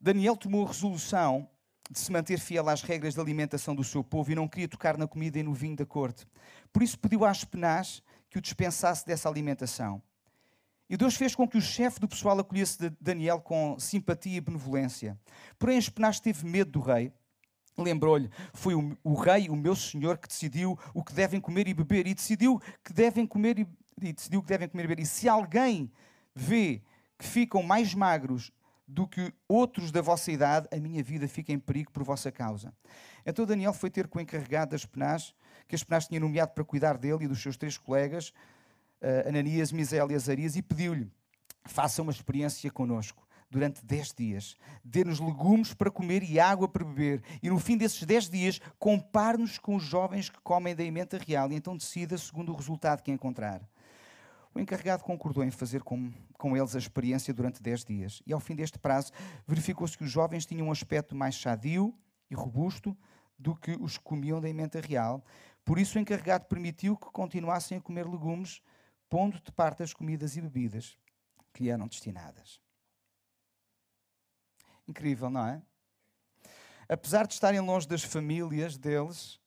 Daniel 0.00 0.36
tomou 0.36 0.64
a 0.64 0.68
resolução 0.68 1.48
de 1.90 1.98
se 1.98 2.10
manter 2.12 2.38
fiel 2.38 2.68
às 2.68 2.82
regras 2.82 3.14
de 3.14 3.20
alimentação 3.20 3.74
do 3.74 3.84
seu 3.84 4.02
povo 4.02 4.30
e 4.30 4.34
não 4.34 4.48
queria 4.48 4.68
tocar 4.68 4.96
na 4.96 5.06
comida 5.06 5.38
e 5.38 5.42
no 5.42 5.52
vinho 5.52 5.76
da 5.76 5.84
corte. 5.84 6.26
Por 6.72 6.82
isso 6.82 6.98
pediu 6.98 7.24
a 7.24 7.30
Aspenaz 7.30 8.02
que 8.30 8.38
o 8.38 8.40
dispensasse 8.40 9.04
dessa 9.04 9.28
alimentação. 9.28 10.00
E 10.88 10.96
Deus 10.96 11.14
fez 11.14 11.34
com 11.34 11.46
que 11.46 11.56
o 11.56 11.60
chefe 11.60 12.00
do 12.00 12.08
pessoal 12.08 12.38
acolhesse 12.38 12.90
Daniel 13.00 13.40
com 13.40 13.78
simpatia 13.78 14.38
e 14.38 14.40
benevolência. 14.40 15.18
Porém, 15.58 15.78
Aspenaz 15.78 16.18
teve 16.18 16.44
medo 16.46 16.72
do 16.72 16.80
rei. 16.80 17.12
Lembrou-lhe, 17.78 18.30
foi 18.52 18.74
o, 18.74 18.96
o, 19.02 19.14
rei, 19.14 19.48
o 19.48 19.56
meu 19.56 19.74
senhor, 19.76 20.18
que 20.18 20.28
decidiu 20.28 20.78
o 20.92 21.02
que 21.02 21.12
devem 21.12 21.40
comer 21.40 21.68
e 21.68 21.74
beber. 21.74 22.06
E 22.06 22.14
decidiu 22.14 22.60
que 22.84 22.92
devem 22.92 23.26
comer 23.26 23.58
e, 23.60 23.68
e 24.06 24.12
decidiu 24.12 24.42
que 24.42 24.48
devem 24.48 24.68
comer 24.68 24.84
e 24.84 24.88
beber. 24.88 25.02
E 25.02 25.06
se 25.06 25.28
alguém 25.28 25.90
vê 26.34 26.82
que 27.18 27.26
ficam 27.26 27.62
mais 27.62 27.94
magros 27.94 28.52
do 28.86 29.06
que 29.06 29.32
outros 29.48 29.92
da 29.92 30.02
vossa 30.02 30.32
idade, 30.32 30.68
a 30.72 30.76
minha 30.76 31.02
vida 31.02 31.28
fica 31.28 31.52
em 31.52 31.58
perigo 31.58 31.92
por 31.92 32.02
vossa 32.02 32.32
causa. 32.32 32.74
Então 33.24 33.46
Daniel 33.46 33.72
foi 33.72 33.90
ter 33.90 34.08
com 34.08 34.18
o 34.18 34.22
encarregado 34.22 34.72
das 34.72 34.84
penás, 34.84 35.34
que 35.68 35.74
as 35.74 35.84
penás 35.84 36.08
tinha 36.08 36.18
nomeado 36.18 36.52
para 36.52 36.64
cuidar 36.64 36.98
dele 36.98 37.24
e 37.24 37.28
dos 37.28 37.40
seus 37.40 37.56
três 37.56 37.78
colegas, 37.78 38.32
uh, 39.00 39.28
Ananias, 39.28 39.70
Misael 39.70 40.10
e 40.10 40.14
Azarias, 40.14 40.56
e 40.56 40.62
pediu-lhe: 40.62 41.08
faça 41.64 42.02
uma 42.02 42.10
experiência 42.10 42.70
conosco 42.70 43.26
durante 43.48 43.84
dez 43.84 44.12
dias. 44.12 44.56
Dê-nos 44.84 45.20
legumes 45.20 45.74
para 45.74 45.90
comer 45.90 46.22
e 46.22 46.40
água 46.40 46.68
para 46.68 46.84
beber. 46.84 47.22
E 47.42 47.50
no 47.50 47.58
fim 47.58 47.76
desses 47.76 48.02
dez 48.04 48.28
dias, 48.28 48.60
compare-nos 48.78 49.58
com 49.58 49.76
os 49.76 49.82
jovens 49.82 50.28
que 50.28 50.40
comem 50.40 50.74
da 50.74 50.84
emenda 50.84 51.18
real 51.18 51.50
e 51.52 51.56
então 51.56 51.76
decida 51.76 52.16
segundo 52.16 52.52
o 52.52 52.56
resultado 52.56 53.02
que 53.02 53.10
encontrar. 53.10 53.60
O 54.54 54.58
encarregado 54.58 55.04
concordou 55.04 55.44
em 55.44 55.50
fazer 55.50 55.82
com, 55.82 56.12
com 56.34 56.56
eles 56.56 56.74
a 56.74 56.78
experiência 56.78 57.32
durante 57.32 57.62
dez 57.62 57.84
dias. 57.84 58.22
E 58.26 58.32
ao 58.32 58.40
fim 58.40 58.54
deste 58.54 58.78
prazo, 58.78 59.12
verificou-se 59.46 59.96
que 59.96 60.04
os 60.04 60.10
jovens 60.10 60.44
tinham 60.44 60.68
um 60.68 60.72
aspecto 60.72 61.14
mais 61.14 61.36
sadio 61.36 61.96
e 62.30 62.34
robusto 62.34 62.96
do 63.38 63.54
que 63.54 63.72
os 63.80 63.96
que 63.96 64.04
comiam 64.04 64.40
da 64.40 64.48
emenda 64.48 64.80
real. 64.80 65.24
Por 65.64 65.78
isso, 65.78 65.96
o 65.96 66.00
encarregado 66.00 66.46
permitiu 66.46 66.96
que 66.96 67.06
continuassem 67.10 67.78
a 67.78 67.80
comer 67.80 68.06
legumes 68.06 68.60
pondo 69.08 69.40
de 69.40 69.52
parte 69.52 69.82
as 69.82 69.92
comidas 69.92 70.36
e 70.36 70.40
bebidas 70.40 70.96
que 71.52 71.64
lhe 71.64 71.70
eram 71.70 71.86
destinadas. 71.86 72.60
Incrível, 74.86 75.30
não 75.30 75.46
é? 75.46 75.62
Apesar 76.88 77.26
de 77.26 77.34
estarem 77.34 77.60
longe 77.60 77.86
das 77.86 78.02
famílias 78.02 78.76
deles, 78.76 79.38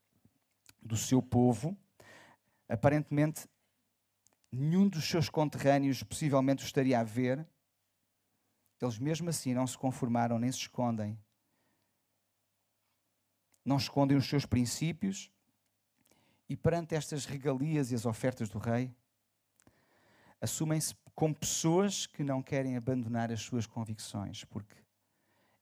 do 0.82 0.98
seu 0.98 1.22
povo, 1.22 1.78
aparentemente 2.68 3.48
nenhum 4.56 4.88
dos 4.88 5.06
seus 5.06 5.30
conterrâneos 5.30 6.04
possivelmente 6.04 6.64
estaria 6.64 7.00
a 7.00 7.04
ver, 7.04 7.46
eles 8.80 9.00
mesmo 9.00 9.30
assim 9.30 9.54
não 9.54 9.66
se 9.66 9.78
conformaram 9.78 10.38
nem 10.38 10.52
se 10.52 10.60
escondem. 10.60 11.18
Não 13.66 13.78
escondem 13.78 14.18
os 14.18 14.28
seus 14.28 14.46
princípios 14.46 15.32
e 16.48 16.56
perante 16.56 16.94
estas 16.94 17.26
regalias 17.26 17.92
e 17.92 17.96
as 17.96 18.06
ofertas 18.06 18.50
do 18.50 18.60
rei, 18.60 18.94
assumem-se 20.42 20.94
como 21.16 21.34
pessoas 21.34 22.06
que 22.06 22.24
não 22.24 22.44
querem 22.44 22.76
abandonar 22.76 23.32
as 23.32 23.42
suas 23.42 23.66
convicções, 23.66 24.44
porque 24.44 24.76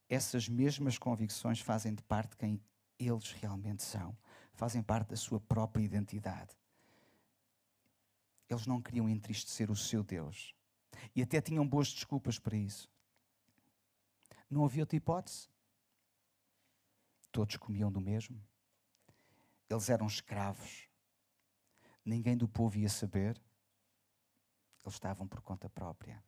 essas 0.08 0.48
mesmas 0.48 0.98
convicções 0.98 1.60
fazem 1.60 1.94
de 1.94 2.02
parte 2.02 2.30
de 2.30 2.36
quem 2.36 2.60
eles 2.98 3.30
realmente 3.32 3.82
são, 3.82 4.16
fazem 4.52 4.82
parte 4.82 5.10
da 5.10 5.16
sua 5.16 5.40
própria 5.40 5.82
identidade. 5.82 6.61
Eles 8.52 8.66
não 8.66 8.82
queriam 8.82 9.08
entristecer 9.08 9.70
o 9.70 9.76
seu 9.76 10.04
Deus 10.04 10.54
e 11.16 11.22
até 11.22 11.40
tinham 11.40 11.66
boas 11.66 11.88
desculpas 11.88 12.38
para 12.38 12.56
isso. 12.56 12.90
Não 14.50 14.64
havia 14.64 14.82
outra 14.82 14.96
hipótese. 14.96 15.48
Todos 17.30 17.56
comiam 17.56 17.90
do 17.90 18.00
mesmo. 18.00 18.38
Eles 19.70 19.88
eram 19.88 20.06
escravos. 20.06 20.86
Ninguém 22.04 22.36
do 22.36 22.46
povo 22.46 22.76
ia 22.76 22.90
saber. 22.90 23.40
Eles 24.84 24.94
estavam 24.94 25.26
por 25.26 25.40
conta 25.40 25.70
própria. 25.70 26.22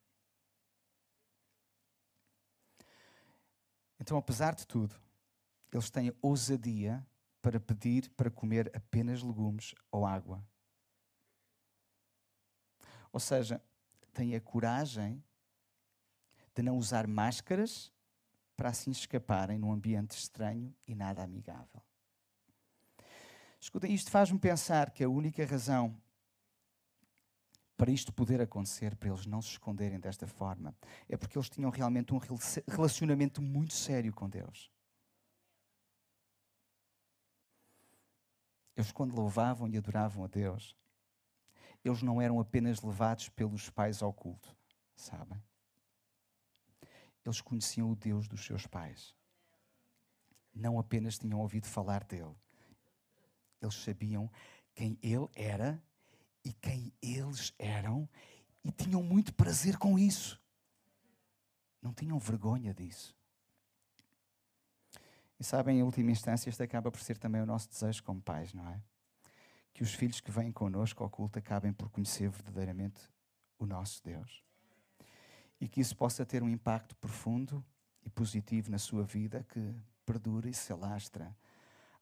Então, 4.00 4.16
apesar 4.16 4.54
de 4.54 4.66
tudo, 4.66 4.94
eles 5.70 5.90
têm 5.90 6.10
ousadia 6.22 7.06
para 7.42 7.60
pedir 7.60 8.08
para 8.10 8.30
comer 8.30 8.74
apenas 8.74 9.22
legumes 9.22 9.74
ou 9.90 10.06
água. 10.06 10.42
Ou 13.14 13.20
seja, 13.20 13.62
têm 14.12 14.34
a 14.34 14.40
coragem 14.40 15.22
de 16.52 16.62
não 16.64 16.76
usar 16.76 17.06
máscaras 17.06 17.92
para 18.56 18.70
assim 18.70 18.90
escaparem 18.90 19.56
num 19.56 19.70
ambiente 19.70 20.18
estranho 20.18 20.74
e 20.84 20.96
nada 20.96 21.22
amigável. 21.22 21.80
Escuta, 23.60 23.86
isto 23.86 24.10
faz-me 24.10 24.36
pensar 24.36 24.90
que 24.90 25.04
a 25.04 25.08
única 25.08 25.46
razão 25.46 25.96
para 27.76 27.92
isto 27.92 28.12
poder 28.12 28.40
acontecer, 28.40 28.96
para 28.96 29.10
eles 29.10 29.26
não 29.26 29.40
se 29.40 29.50
esconderem 29.50 30.00
desta 30.00 30.26
forma, 30.26 30.74
é 31.08 31.16
porque 31.16 31.38
eles 31.38 31.48
tinham 31.48 31.70
realmente 31.70 32.12
um 32.12 32.20
relacionamento 32.66 33.40
muito 33.40 33.74
sério 33.74 34.12
com 34.12 34.28
Deus. 34.28 34.72
Eles, 38.76 38.90
quando 38.90 39.14
louvavam 39.14 39.68
e 39.68 39.76
adoravam 39.76 40.24
a 40.24 40.26
Deus, 40.26 40.76
eles 41.84 42.02
não 42.02 42.20
eram 42.20 42.40
apenas 42.40 42.80
levados 42.82 43.28
pelos 43.28 43.68
pais 43.70 44.02
ao 44.02 44.12
culto, 44.12 44.56
sabem? 44.96 45.40
Eles 47.24 47.40
conheciam 47.40 47.90
o 47.90 47.96
Deus 47.96 48.26
dos 48.26 48.44
seus 48.44 48.66
pais. 48.66 49.14
Não 50.54 50.78
apenas 50.78 51.18
tinham 51.18 51.40
ouvido 51.40 51.66
falar 51.66 52.04
dele, 52.04 52.34
eles 53.60 53.74
sabiam 53.74 54.30
quem 54.74 54.98
ele 55.02 55.28
era 55.34 55.82
e 56.44 56.52
quem 56.52 56.92
eles 57.02 57.52
eram 57.58 58.08
e 58.62 58.70
tinham 58.70 59.02
muito 59.02 59.34
prazer 59.34 59.76
com 59.76 59.98
isso. 59.98 60.40
Não 61.80 61.92
tinham 61.92 62.18
vergonha 62.18 62.72
disso. 62.72 63.14
E 65.38 65.44
sabem, 65.44 65.78
em 65.80 65.82
última 65.82 66.10
instância, 66.10 66.48
este 66.48 66.62
acaba 66.62 66.90
por 66.90 67.00
ser 67.00 67.18
também 67.18 67.42
o 67.42 67.46
nosso 67.46 67.68
desejo 67.68 68.02
como 68.02 68.22
pais, 68.22 68.54
não 68.54 68.68
é? 68.68 68.80
Que 69.74 69.82
os 69.82 69.92
filhos 69.92 70.20
que 70.20 70.30
vêm 70.30 70.50
connosco 70.50 71.04
ao 71.04 71.10
culto 71.10 71.38
acabem 71.38 71.72
por 71.72 71.90
conhecer 71.90 72.30
verdadeiramente 72.30 73.02
o 73.58 73.66
nosso 73.66 74.02
Deus. 74.02 74.42
E 75.60 75.68
que 75.68 75.80
isso 75.80 75.94
possa 75.94 76.24
ter 76.24 76.42
um 76.42 76.48
impacto 76.48 76.96
profundo 76.96 77.62
e 78.02 78.08
positivo 78.08 78.70
na 78.70 78.78
sua 78.78 79.04
vida 79.04 79.44
que 79.50 79.74
perdura 80.06 80.48
e 80.48 80.54
se 80.54 80.72
alastra 80.72 81.36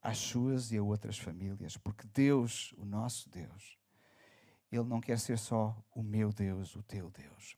às 0.00 0.18
suas 0.18 0.70
e 0.70 0.76
a 0.76 0.82
outras 0.82 1.18
famílias. 1.18 1.76
Porque 1.76 2.06
Deus, 2.12 2.72
o 2.76 2.84
nosso 2.84 3.28
Deus, 3.28 3.76
ele 4.70 4.84
não 4.84 5.00
quer 5.00 5.18
ser 5.18 5.38
só 5.38 5.76
o 5.94 6.02
meu 6.02 6.32
Deus, 6.32 6.74
o 6.74 6.82
teu 6.82 7.10
Deus, 7.10 7.56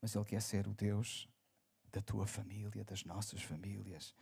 mas 0.00 0.14
Ele 0.14 0.24
quer 0.24 0.42
ser 0.42 0.66
o 0.66 0.74
Deus 0.74 1.28
da 1.92 2.02
tua 2.02 2.26
família, 2.26 2.84
das 2.84 3.04
nossas 3.04 3.42
famílias. 3.42 4.14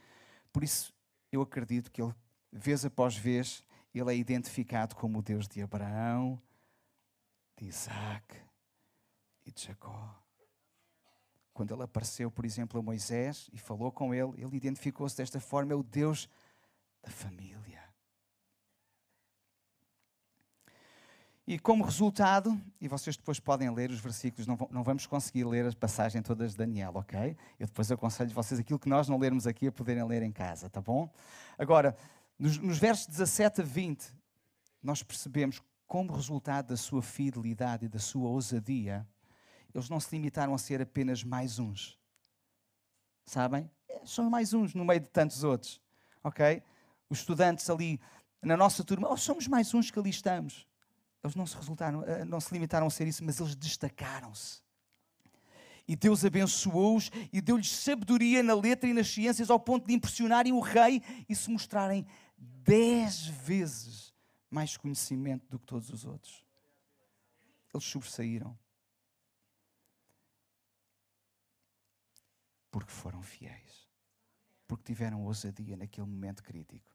Por 0.53 0.63
isso, 0.63 0.95
eu 1.33 1.41
acredito 1.43 1.91
que 1.91 2.01
ele, 2.01 2.15
vez 2.53 2.85
após 2.85 3.17
vez, 3.17 3.65
ele 4.01 4.13
é 4.13 4.17
identificado 4.17 4.97
como 4.97 5.19
o 5.19 5.23
Deus 5.23 5.47
de 5.47 5.63
Abraão, 5.63 6.41
de 7.57 7.67
Isaac 7.67 8.37
e 9.47 9.53
de 9.53 9.63
Jacó. 9.63 10.15
Quando 11.53 11.73
ele 11.73 11.85
apareceu, 11.85 12.31
por 12.31 12.45
exemplo, 12.45 12.81
a 12.81 12.83
Moisés 12.83 13.49
e 13.53 13.59
falou 13.59 13.93
com 13.93 14.13
ele, 14.13 14.33
ele 14.37 14.57
identificou-se 14.57 15.17
desta 15.17 15.39
forma: 15.39 15.73
é 15.73 15.77
o 15.77 15.83
Deus 15.83 16.29
da 17.01 17.11
família. 17.11 17.85
E 21.47 21.59
como 21.59 21.85
resultado, 21.85 22.59
e 22.81 22.89
vocês 22.89 23.19
depois 23.19 23.39
podem 23.39 23.69
ler 23.69 23.91
os 23.91 24.01
versículos, 24.01 24.47
não, 24.47 24.57
não 24.71 24.83
vamos 24.83 25.07
conseguir 25.07 25.45
ler 25.45 25.67
as 25.67 25.75
passagens 25.75 26.25
todas 26.25 26.53
de 26.53 26.57
Daniel, 26.57 26.93
ok? 26.95 27.37
Eu 27.61 27.67
depois 27.67 27.93
aconselho 27.93 28.31
vocês 28.31 28.59
aquilo 28.59 28.79
que 28.79 28.89
nós 28.89 29.09
não 29.09 29.19
lermos 29.19 29.47
aqui 29.47 29.67
a 29.67 29.73
poderem 29.73 30.03
ler 30.05 30.23
em 30.23 30.33
casa, 30.33 30.71
tá 30.71 30.81
bom? 30.81 31.13
Agora, 31.59 31.95
nos, 32.39 32.59
nos 32.59 32.79
versos 32.79 33.07
17 33.07 33.61
a 33.61 33.65
20, 33.65 34.13
nós 34.83 35.03
percebemos 35.03 35.61
como 35.87 36.13
resultado 36.13 36.69
da 36.69 36.77
sua 36.77 37.03
fidelidade 37.03 37.87
e 37.87 37.89
da 37.89 37.99
sua 37.99 38.29
ousadia, 38.29 39.07
eles 39.75 39.89
não 39.89 40.01
se 40.01 40.15
limitaram 40.15 40.55
a 40.55 40.59
ser 40.59 40.81
apenas 40.81 41.23
mais 41.25 41.59
uns. 41.59 41.99
Sabem? 43.25 43.71
É, 43.89 44.05
são 44.05 44.29
mais 44.29 44.53
uns 44.53 44.75
no 44.75 44.85
meio 44.85 45.01
de 45.01 45.09
tantos 45.09 45.43
outros, 45.45 45.81
ok? 46.23 46.63
Os 47.09 47.19
estudantes 47.19 47.69
ali 47.71 48.01
na 48.43 48.57
nossa 48.57 48.85
turma, 48.85 49.11
oh, 49.11 49.17
somos 49.17 49.49
mais 49.49 49.73
uns 49.73 49.91
que 49.91 49.99
ali 49.99 50.11
estamos. 50.11 50.67
Eles 51.23 51.35
não 51.35 51.47
se, 51.47 51.57
resultaram, 51.57 52.05
eh, 52.05 52.25
não 52.25 52.41
se 52.41 52.53
limitaram 52.53 52.87
a 52.87 52.91
ser 52.91 53.09
isso, 53.09 53.25
mas 53.25 53.41
eles 53.41 53.57
destacaram-se. 53.57 54.63
E 55.89 55.97
Deus 55.97 56.25
abençoou-os 56.25 57.11
e 57.33 57.41
deu-lhes 57.41 57.71
sabedoria 57.71 58.43
na 58.43 58.55
letra 58.55 58.89
e 58.89 58.93
nas 58.93 59.09
ciências 59.09 59.51
ao 59.51 59.59
ponto 59.59 59.87
de 59.87 59.95
impressionarem 59.95 60.53
o 60.53 60.61
rei 60.61 61.03
e 61.29 61.35
se 61.35 61.51
mostrarem 61.51 62.07
dez 62.63 63.27
vezes 63.27 64.15
mais 64.51 64.77
conhecimento 64.77 65.47
do 65.49 65.59
que 65.59 65.67
todos 65.67 65.91
os 65.91 66.05
outros. 66.05 66.45
Eles 67.73 67.85
sobressaíram. 67.85 68.57
Porque 72.71 72.91
foram 72.91 73.23
fiéis. 73.23 73.89
Porque 74.67 74.85
tiveram 74.85 75.25
ousadia 75.25 75.77
naquele 75.77 76.07
momento 76.07 76.43
crítico. 76.43 76.91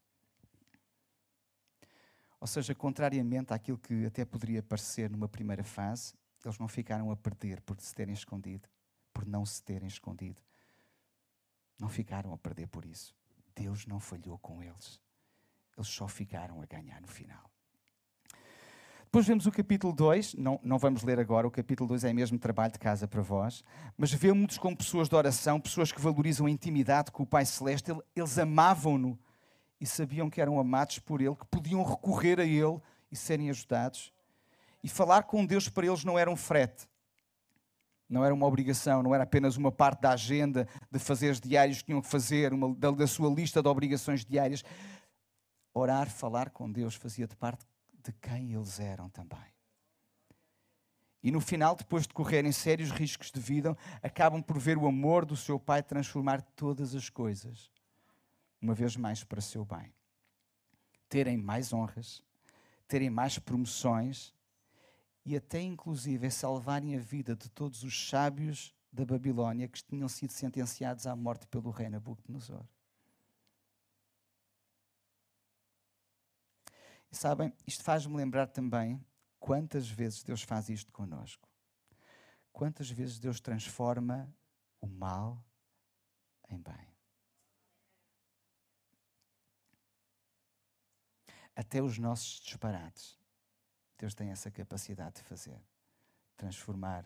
Ou 2.40 2.46
seja, 2.46 2.74
contrariamente 2.74 3.52
àquilo 3.52 3.78
que 3.78 4.06
até 4.06 4.24
poderia 4.24 4.62
parecer 4.62 5.10
numa 5.10 5.28
primeira 5.28 5.62
fase, 5.62 6.14
eles 6.42 6.58
não 6.58 6.68
ficaram 6.68 7.10
a 7.10 7.16
perder 7.16 7.60
por 7.60 7.78
se 7.78 7.94
terem 7.94 8.14
escondido, 8.14 8.66
por 9.12 9.26
não 9.26 9.44
se 9.44 9.62
terem 9.62 9.86
escondido. 9.86 10.40
Não 11.78 11.90
ficaram 11.90 12.32
a 12.32 12.38
perder 12.38 12.66
por 12.68 12.86
isso. 12.86 13.14
Deus 13.54 13.86
não 13.86 14.00
falhou 14.00 14.38
com 14.38 14.62
eles. 14.62 15.00
Eles 15.80 15.88
só 15.88 16.06
ficaram 16.06 16.60
a 16.60 16.66
ganhar 16.66 17.00
no 17.00 17.08
final. 17.08 17.50
Depois 19.04 19.26
vemos 19.26 19.46
o 19.46 19.50
capítulo 19.50 19.92
2, 19.92 20.34
não, 20.34 20.60
não 20.62 20.78
vamos 20.78 21.02
ler 21.02 21.18
agora, 21.18 21.46
o 21.46 21.50
capítulo 21.50 21.88
2 21.88 22.04
é 22.04 22.12
mesmo 22.12 22.38
trabalho 22.38 22.72
de 22.72 22.78
casa 22.78 23.08
para 23.08 23.22
vós, 23.22 23.64
mas 23.96 24.12
vemos 24.12 24.56
como 24.58 24.76
pessoas 24.76 25.08
de 25.08 25.16
oração, 25.16 25.58
pessoas 25.58 25.90
que 25.90 26.00
valorizam 26.00 26.46
a 26.46 26.50
intimidade 26.50 27.10
com 27.10 27.22
o 27.22 27.26
Pai 27.26 27.44
Celeste, 27.44 27.90
eles 28.14 28.38
amavam-no 28.38 29.18
e 29.80 29.86
sabiam 29.86 30.30
que 30.30 30.40
eram 30.40 30.60
amados 30.60 30.98
por 30.98 31.20
Ele, 31.20 31.34
que 31.34 31.46
podiam 31.46 31.82
recorrer 31.82 32.38
a 32.38 32.44
Ele 32.44 32.78
e 33.10 33.16
serem 33.16 33.50
ajudados. 33.50 34.12
E 34.84 34.88
falar 34.88 35.24
com 35.24 35.44
Deus 35.44 35.68
para 35.68 35.86
eles 35.86 36.04
não 36.04 36.18
era 36.18 36.30
um 36.30 36.36
frete, 36.36 36.86
não 38.08 38.24
era 38.24 38.34
uma 38.34 38.46
obrigação, 38.46 39.02
não 39.02 39.14
era 39.14 39.24
apenas 39.24 39.56
uma 39.56 39.72
parte 39.72 40.02
da 40.02 40.10
agenda 40.10 40.68
de 40.90 40.98
fazeres 40.98 41.40
diários 41.40 41.78
que 41.78 41.86
tinham 41.86 42.00
que 42.00 42.08
fazer, 42.08 42.52
uma, 42.52 42.74
da, 42.74 42.90
da 42.90 43.06
sua 43.06 43.28
lista 43.28 43.62
de 43.62 43.68
obrigações 43.68 44.24
diárias. 44.24 44.62
Orar, 45.80 46.10
falar 46.10 46.50
com 46.50 46.70
Deus 46.70 46.94
fazia 46.94 47.26
de 47.26 47.34
parte 47.34 47.66
de 48.02 48.12
quem 48.12 48.52
eles 48.52 48.78
eram 48.78 49.08
também. 49.08 49.38
E 51.22 51.30
no 51.30 51.40
final, 51.40 51.74
depois 51.74 52.06
de 52.06 52.14
correrem 52.14 52.52
sérios 52.52 52.90
riscos 52.90 53.30
de 53.30 53.40
vida, 53.40 53.76
acabam 54.02 54.42
por 54.42 54.58
ver 54.58 54.78
o 54.78 54.86
amor 54.86 55.26
do 55.26 55.36
seu 55.36 55.58
Pai 55.58 55.82
transformar 55.82 56.40
todas 56.40 56.94
as 56.94 57.10
coisas 57.10 57.70
uma 58.60 58.74
vez 58.74 58.96
mais 58.96 59.24
para 59.24 59.40
seu 59.40 59.64
bem. 59.64 59.92
Terem 61.08 61.36
mais 61.36 61.72
honras, 61.72 62.22
terem 62.86 63.10
mais 63.10 63.38
promoções 63.38 64.34
e 65.24 65.36
até 65.36 65.60
inclusive 65.60 66.30
salvarem 66.30 66.94
a 66.94 66.98
vida 66.98 67.34
de 67.34 67.48
todos 67.48 67.82
os 67.82 68.08
sábios 68.08 68.74
da 68.92 69.04
Babilónia 69.04 69.68
que 69.68 69.82
tinham 69.82 70.08
sido 70.08 70.32
sentenciados 70.32 71.06
à 71.06 71.16
morte 71.16 71.46
pelo 71.46 71.70
rei 71.70 71.88
Nabucodonosor. 71.88 72.64
E 77.10 77.16
sabem, 77.16 77.52
isto 77.66 77.82
faz-me 77.82 78.16
lembrar 78.16 78.46
também 78.46 79.04
quantas 79.38 79.88
vezes 79.88 80.22
Deus 80.22 80.42
faz 80.42 80.68
isto 80.68 80.92
conosco. 80.92 81.48
Quantas 82.52 82.90
vezes 82.90 83.18
Deus 83.18 83.40
transforma 83.40 84.32
o 84.80 84.86
mal 84.86 85.44
em 86.48 86.58
bem. 86.58 86.90
até 91.60 91.82
os 91.82 91.98
nossos 91.98 92.40
disparates. 92.40 93.18
Deus 93.98 94.14
tem 94.14 94.30
essa 94.30 94.50
capacidade 94.50 95.16
de 95.16 95.22
fazer 95.22 95.60
transformar 96.34 97.04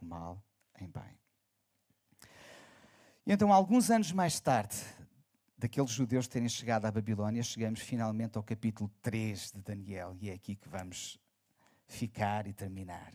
o 0.00 0.04
mal 0.04 0.40
em 0.78 0.88
bem. 0.88 1.18
E 3.26 3.32
então, 3.32 3.52
alguns 3.52 3.90
anos 3.90 4.12
mais 4.12 4.38
tarde, 4.38 4.76
daqueles 5.60 5.90
judeus 5.90 6.26
terem 6.26 6.48
chegado 6.48 6.86
à 6.86 6.90
Babilónia, 6.90 7.42
chegamos 7.42 7.80
finalmente 7.80 8.38
ao 8.38 8.42
capítulo 8.42 8.90
3 9.02 9.52
de 9.52 9.60
Daniel, 9.60 10.16
e 10.18 10.30
é 10.30 10.32
aqui 10.32 10.56
que 10.56 10.66
vamos 10.66 11.20
ficar 11.86 12.46
e 12.46 12.52
terminar. 12.54 13.12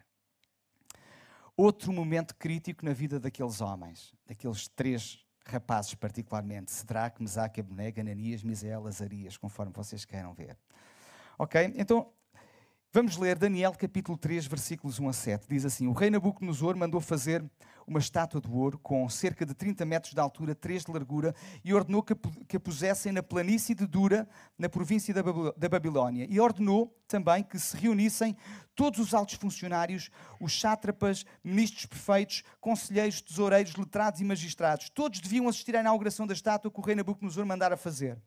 Outro 1.58 1.92
momento 1.92 2.36
crítico 2.36 2.86
na 2.86 2.94
vida 2.94 3.20
daqueles 3.20 3.62
homens, 3.62 4.14
daqueles 4.28 4.68
três 4.68 5.26
rapazes 5.44 5.96
particularmente, 5.96 6.72
Sedraque, 6.72 7.20
Mesaque, 7.20 7.62
Abnega, 7.62 8.02
Ananias, 8.02 8.44
Misael, 8.44 8.86
Azarias, 8.86 9.38
conforme 9.38 9.74
vocês 9.74 10.06
queiram 10.06 10.34
ver. 10.36 10.56
Ok? 11.40 11.74
Então, 11.76 12.14
vamos 12.96 13.18
ler 13.18 13.38
Daniel 13.38 13.74
capítulo 13.74 14.18
3, 14.18 14.46
versículos 14.48 15.02
1 15.02 15.10
a 15.10 15.12
7. 15.12 15.48
Diz 15.50 15.66
assim, 15.66 15.86
o 15.86 15.92
rei 15.92 16.10
Nabucodonosor 16.10 16.78
mandou 16.78 17.02
fazer 17.02 17.44
uma 17.86 18.00
estátua 18.00 18.40
de 18.40 18.50
ouro 18.50 18.80
com 18.80 19.10
cerca 19.10 19.46
de 19.46 19.54
30 19.54 19.84
metros 19.84 20.14
de 20.14 20.20
altura, 20.22 20.56
3 20.56 20.86
de 20.86 20.94
largura, 20.94 21.36
e 21.62 21.74
ordenou 21.74 22.02
que 22.02 22.56
a 22.56 22.60
pusessem 22.60 23.12
na 23.12 23.22
planície 23.22 23.76
de 23.76 23.86
Dura, 23.86 24.26
na 24.58 24.70
província 24.70 25.14
da 25.14 25.68
Babilónia. 25.68 26.26
E 26.30 26.40
ordenou 26.40 26.98
também 27.06 27.44
que 27.44 27.60
se 27.60 27.76
reunissem 27.76 28.34
todos 28.74 29.02
os 29.02 29.14
altos 29.14 29.36
funcionários, 29.36 30.10
os 30.40 30.58
sátrapas, 30.58 31.26
ministros 31.44 31.86
prefeitos, 31.86 32.44
conselheiros, 32.62 33.20
tesoureiros, 33.20 33.76
letrados 33.76 34.22
e 34.22 34.24
magistrados. 34.24 34.90
Todos 34.90 35.20
deviam 35.20 35.50
assistir 35.50 35.76
à 35.76 35.82
inauguração 35.82 36.26
da 36.26 36.34
estátua 36.34 36.72
que 36.72 36.80
o 36.80 36.82
rei 36.84 36.96
Nabucodonosor 36.96 37.46
mandara 37.46 37.76
fazer. 37.76 38.18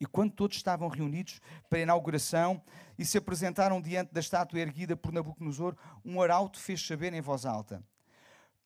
E 0.00 0.06
quando 0.06 0.32
todos 0.32 0.56
estavam 0.56 0.88
reunidos 0.88 1.40
para 1.68 1.78
a 1.78 1.82
inauguração 1.82 2.62
e 2.98 3.04
se 3.04 3.18
apresentaram 3.18 3.80
diante 3.80 4.12
da 4.12 4.20
estátua 4.20 4.60
erguida 4.60 4.96
por 4.96 5.12
Nabucodonosor, 5.12 5.76
um 6.04 6.20
arauto 6.20 6.58
fez 6.58 6.84
saber 6.86 7.12
em 7.12 7.20
voz 7.20 7.46
alta: 7.46 7.82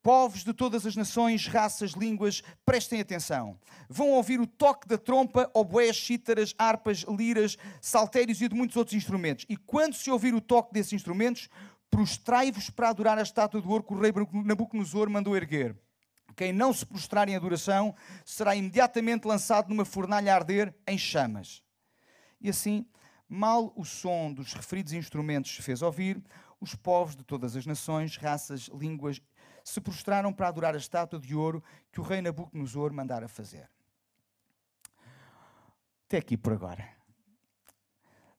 Povos 0.03 0.43
de 0.43 0.55
todas 0.55 0.87
as 0.87 0.97
nações, 0.97 1.47
raças, 1.47 1.93
línguas, 1.93 2.43
prestem 2.64 3.01
atenção. 3.01 3.59
Vão 3.88 4.12
ouvir 4.12 4.40
o 4.40 4.47
toque 4.47 4.88
da 4.88 4.97
trompa, 4.97 5.51
oboés, 5.53 5.97
cítaras, 5.97 6.55
harpas, 6.59 7.05
liras, 7.09 7.59
saltérios 7.83 8.40
e 8.40 8.49
de 8.49 8.55
muitos 8.55 8.77
outros 8.77 8.97
instrumentos. 8.97 9.45
E 9.49 9.59
quando 9.59 9.95
se 9.95 10.11
ouvir 10.11 10.33
o 10.33 10.40
toque 10.40 10.73
desses 10.73 10.95
instrumentos, 10.95 11.51
prostrai-vos 11.90 12.71
para 12.71 12.88
adorar 12.88 13.19
a 13.19 13.23
estátua 13.23 13.61
do 13.61 13.69
ouro 13.69 13.85
que 13.85 13.93
o 13.93 14.01
rei 14.01 14.12
Nabucodonosor 14.45 15.11
mandou 15.11 15.37
erguer. 15.37 15.77
Quem 16.37 16.53
não 16.53 16.73
se 16.73 16.87
prostrar 16.87 17.29
em 17.29 17.37
adoração 17.37 17.95
será 18.25 18.55
imediatamente 18.55 19.27
lançado 19.27 19.69
numa 19.69 19.85
fornalha 19.85 20.33
a 20.33 20.37
arder 20.37 20.75
em 20.87 20.99
chamas. 20.99 21.62
E 22.40 22.49
assim, 22.49 22.87
mal 23.29 23.73
o 23.77 23.85
som 23.85 24.33
dos 24.33 24.53
referidos 24.53 24.93
instrumentos 24.93 25.55
se 25.55 25.62
fez 25.62 25.83
ouvir, 25.83 26.23
os 26.61 26.75
povos 26.75 27.16
de 27.16 27.25
todas 27.25 27.57
as 27.57 27.66
nações, 27.66 28.16
raças, 28.16 28.69
línguas 28.73 29.21
se 29.64 29.81
prostraram 29.81 30.33
para 30.33 30.49
adorar 30.49 30.75
a 30.75 30.79
estátua 30.79 31.19
de 31.19 31.35
ouro 31.35 31.62
que 31.93 32.01
o 32.01 32.03
rei 32.03 32.21
Nabucodonosor 32.21 32.93
mandara 32.93 33.29
fazer. 33.29 33.69
Até 36.07 36.19
aqui 36.19 36.37
por 36.37 36.53
agora. 36.53 36.88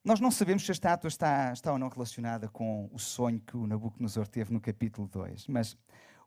Nós 0.03 0.19
não 0.19 0.31
sabemos 0.31 0.65
se 0.65 0.71
a 0.71 0.73
estátua 0.73 1.07
está, 1.07 1.53
está 1.53 1.71
ou 1.71 1.77
não 1.77 1.87
relacionada 1.87 2.49
com 2.49 2.89
o 2.91 2.97
sonho 2.97 3.39
que 3.39 3.55
o 3.55 3.67
Nabucodonosor 3.67 4.27
teve 4.27 4.51
no 4.51 4.59
capítulo 4.59 5.07
2, 5.07 5.47
mas 5.47 5.77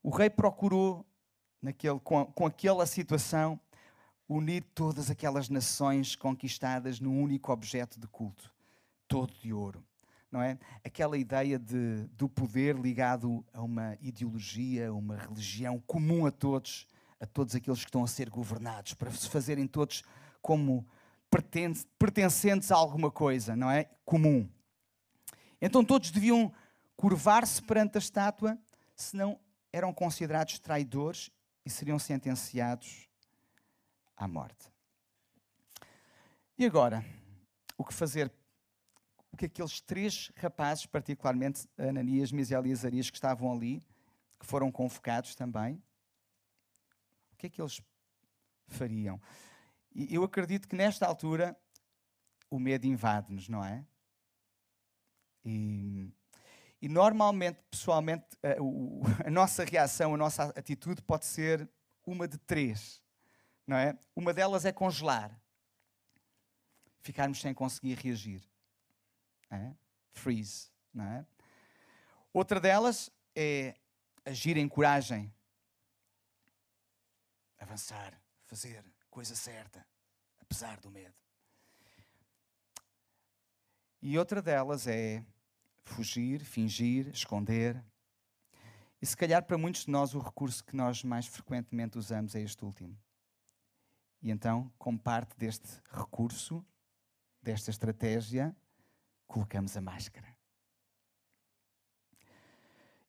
o 0.03 0.11
rei 0.11 0.31
procurou, 0.31 1.05
naquele, 1.65 1.99
com, 2.01 2.27
com 2.27 2.47
aquela 2.47 2.87
situação, 2.87 3.59
unir 4.29 4.63
todas 4.75 5.11
aquelas 5.11 5.49
nações 5.49 6.15
conquistadas 6.15 7.01
num 7.01 7.21
único 7.21 7.51
objeto 7.51 7.99
de 7.99 8.07
culto, 8.07 8.53
todo 9.09 9.33
de 9.43 9.53
ouro 9.53 9.83
não 10.35 10.43
é? 10.43 10.59
Aquela 10.85 11.17
ideia 11.17 11.61
de, 11.61 12.09
do 12.09 12.29
poder 12.29 12.75
ligado 12.75 13.45
a 13.53 13.63
uma 13.63 13.97
ideologia, 14.01 14.89
a 14.89 14.93
uma 14.93 15.17
religião 15.17 15.81
comum 15.87 16.27
a 16.27 16.33
todos, 16.33 16.89
a 17.21 17.27
todos 17.27 17.55
aqueles 17.55 17.79
que 17.79 17.89
estão 17.89 18.03
a 18.03 18.09
ser 18.09 18.29
governados, 18.29 18.95
para 18.95 19.13
se 19.13 19.29
fazerem 19.29 19.69
todos 19.69 20.03
como 20.43 20.85
pertencentes 21.97 22.73
a 22.73 22.75
alguma 22.75 23.13
coisa, 23.13 23.55
não 23.55 23.71
é? 23.71 23.85
Comum. 24.05 24.49
Então 25.63 25.85
todos 25.85 26.11
deviam 26.11 26.53
curvar-se 26.97 27.63
perante 27.63 27.97
a 27.97 28.01
estátua, 28.01 28.59
senão 28.97 29.39
eram 29.73 29.93
considerados 29.93 30.59
traidores 30.59 31.31
e 31.65 31.71
seriam 31.71 31.99
sentenciados 31.99 33.09
à 34.17 34.29
morte. 34.29 34.73
E 36.57 36.65
agora, 36.65 37.05
o 37.77 37.85
que 37.85 37.93
fazer? 37.93 38.33
O 39.33 39.37
que 39.37 39.47
aqueles 39.47 39.81
três 39.81 40.31
rapazes, 40.37 40.87
particularmente 40.87 41.69
Ananias, 41.77 42.31
Misael 42.31 42.67
e 42.67 42.73
Azarias, 42.73 43.11
que 43.11 43.17
estavam 43.17 43.53
ali, 43.53 43.83
que 44.39 44.47
foram 44.47 44.71
convocados 44.71 45.35
também, 45.35 45.83
o 47.33 47.37
que 47.37 47.47
é 47.47 47.51
que 47.51 47.61
eles 47.61 47.81
fariam? 48.69 49.21
E 49.93 50.15
eu 50.15 50.23
acredito 50.23 50.69
que 50.69 50.77
nesta 50.77 51.07
altura 51.07 51.57
o 52.49 52.59
medo 52.59 52.87
invade-nos, 52.87 53.49
não 53.49 53.65
é? 53.65 53.85
E, 55.45 56.13
e 56.85 56.89
normalmente, 56.89 57.59
pessoalmente, 57.71 58.27
a, 58.43 58.59
a, 59.27 59.31
nossa 59.31 59.65
reação, 59.65 60.13
a 60.13 60.19
nossa 60.19 60.43
atitude 60.51 61.01
pode 61.01 61.25
ser 61.25 61.67
uma 62.05 62.29
de 62.29 62.37
três, 62.37 63.01
não 63.67 63.75
é? 63.75 63.99
Uma 64.15 64.35
delas 64.35 64.67
é 64.67 64.71
congelar, 64.71 65.35
ficarmos 67.01 67.41
sem 67.41 67.55
conseguir 67.55 67.95
reagir, 67.95 68.47
é? 69.51 69.73
freeze, 70.13 70.69
não 70.93 71.07
é? 71.07 71.27
Outra 72.35 72.61
delas 72.61 73.09
é 73.35 73.77
agir 74.23 74.59
em 74.59 74.69
coragem, 74.69 75.33
avançar, 77.59 78.13
fazer 78.45 78.85
coisa 79.09 79.35
certa, 79.35 79.87
apesar 80.39 80.79
do 80.81 80.91
medo. 80.91 81.19
E 84.03 84.19
outra 84.19 84.43
delas 84.43 84.87
é 84.87 85.25
fugir, 85.85 86.41
fingir, 86.41 87.09
esconder. 87.09 87.83
E 89.01 89.07
se 89.07 89.17
calhar 89.17 89.43
para 89.45 89.59
muitos 89.59 89.85
de 89.85 89.91
nós 89.91 90.15
o 90.15 90.19
recurso 90.19 90.65
que 90.65 90.75
nós 90.75 91.05
mais 91.05 91.27
frequentemente 91.27 91.99
usamos 91.99 92.35
é 92.35 92.41
este 92.41 92.65
último. 92.65 92.99
E 94.23 94.31
então, 94.31 94.73
como 94.79 94.99
parte 94.99 95.37
deste 95.37 95.69
recurso, 95.91 96.65
desta 97.43 97.71
estratégia, 97.71 98.57
colocamos 99.27 99.77
a 99.77 99.81
máscara. 99.81 100.35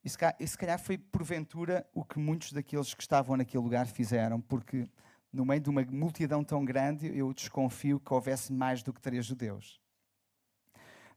E 0.03 0.09
se, 0.09 0.17
calhar, 0.17 0.35
e 0.39 0.47
se 0.47 0.57
calhar 0.57 0.77
foi 0.77 0.97
porventura 0.97 1.89
o 1.93 2.03
que 2.03 2.19
muitos 2.19 2.51
daqueles 2.51 2.93
que 2.93 3.01
estavam 3.01 3.37
naquele 3.37 3.63
lugar 3.63 3.87
fizeram, 3.87 4.39
porque 4.39 4.87
no 5.33 5.43
meio 5.43 5.59
de 5.59 5.69
uma 5.69 5.83
multidão 5.83 6.43
tão 6.43 6.63
grande, 6.63 7.07
eu 7.17 7.33
desconfio 7.33 7.99
que 7.99 8.13
houvesse 8.13 8.53
mais 8.53 8.83
do 8.83 8.93
que 8.93 9.01
três 9.01 9.25
judeus. 9.25 9.81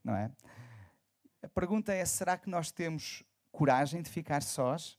Não 0.02 0.14
é? 0.14 0.30
A 1.42 1.48
pergunta 1.48 1.92
é: 1.92 2.04
será 2.04 2.36
que 2.36 2.50
nós 2.50 2.70
temos 2.70 3.22
coragem 3.52 4.02
de 4.02 4.10
ficar 4.10 4.42
sós? 4.42 4.98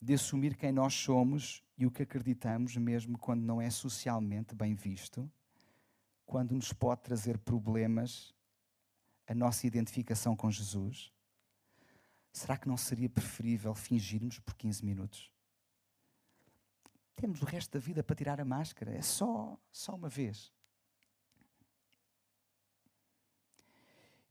De 0.00 0.14
assumir 0.14 0.56
quem 0.56 0.72
nós 0.72 0.94
somos 0.94 1.62
e 1.76 1.86
o 1.86 1.90
que 1.90 2.02
acreditamos, 2.02 2.76
mesmo 2.76 3.18
quando 3.18 3.42
não 3.42 3.60
é 3.60 3.70
socialmente 3.70 4.54
bem 4.54 4.74
visto? 4.74 5.30
Quando 6.24 6.54
nos 6.54 6.72
pode 6.72 7.02
trazer 7.02 7.38
problemas 7.38 8.34
a 9.26 9.34
nossa 9.34 9.66
identificação 9.66 10.36
com 10.36 10.50
Jesus? 10.50 11.12
Será 12.32 12.56
que 12.56 12.68
não 12.68 12.76
seria 12.76 13.08
preferível 13.08 13.74
fingirmos 13.74 14.38
por 14.38 14.54
15 14.54 14.84
minutos? 14.84 15.32
Temos 17.14 17.40
o 17.40 17.46
resto 17.46 17.72
da 17.72 17.78
vida 17.78 18.02
para 18.04 18.14
tirar 18.14 18.40
a 18.40 18.44
máscara, 18.44 18.92
é 18.92 19.00
só, 19.00 19.58
só 19.72 19.94
uma 19.94 20.08
vez. 20.08 20.52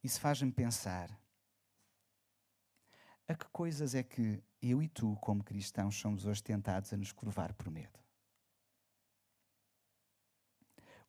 Isso 0.06 0.20
faz-me 0.20 0.52
pensar 0.52 1.20
a 3.28 3.34
que 3.34 3.48
coisas 3.48 3.96
é 3.96 4.04
que 4.04 4.40
eu 4.62 4.84
e 4.84 4.88
tu, 4.88 5.16
como 5.16 5.44
cristãos, 5.44 5.96
somos 5.96 6.28
hoje 6.28 6.44
tentados 6.44 6.94
a 6.94 6.98
nos 6.98 7.12
curvar 7.12 7.56
por 7.56 7.72
medo? 7.72 8.00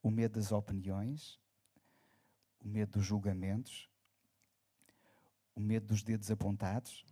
O 0.02 0.11
medo 0.11 0.40
das 0.40 0.50
opiniões, 0.50 1.38
o 2.59 2.66
medo 2.66 2.92
dos 2.92 3.04
julgamentos, 3.04 3.87
o 5.54 5.61
medo 5.61 5.88
dos 5.88 6.02
dedos 6.02 6.30
apontados. 6.30 7.04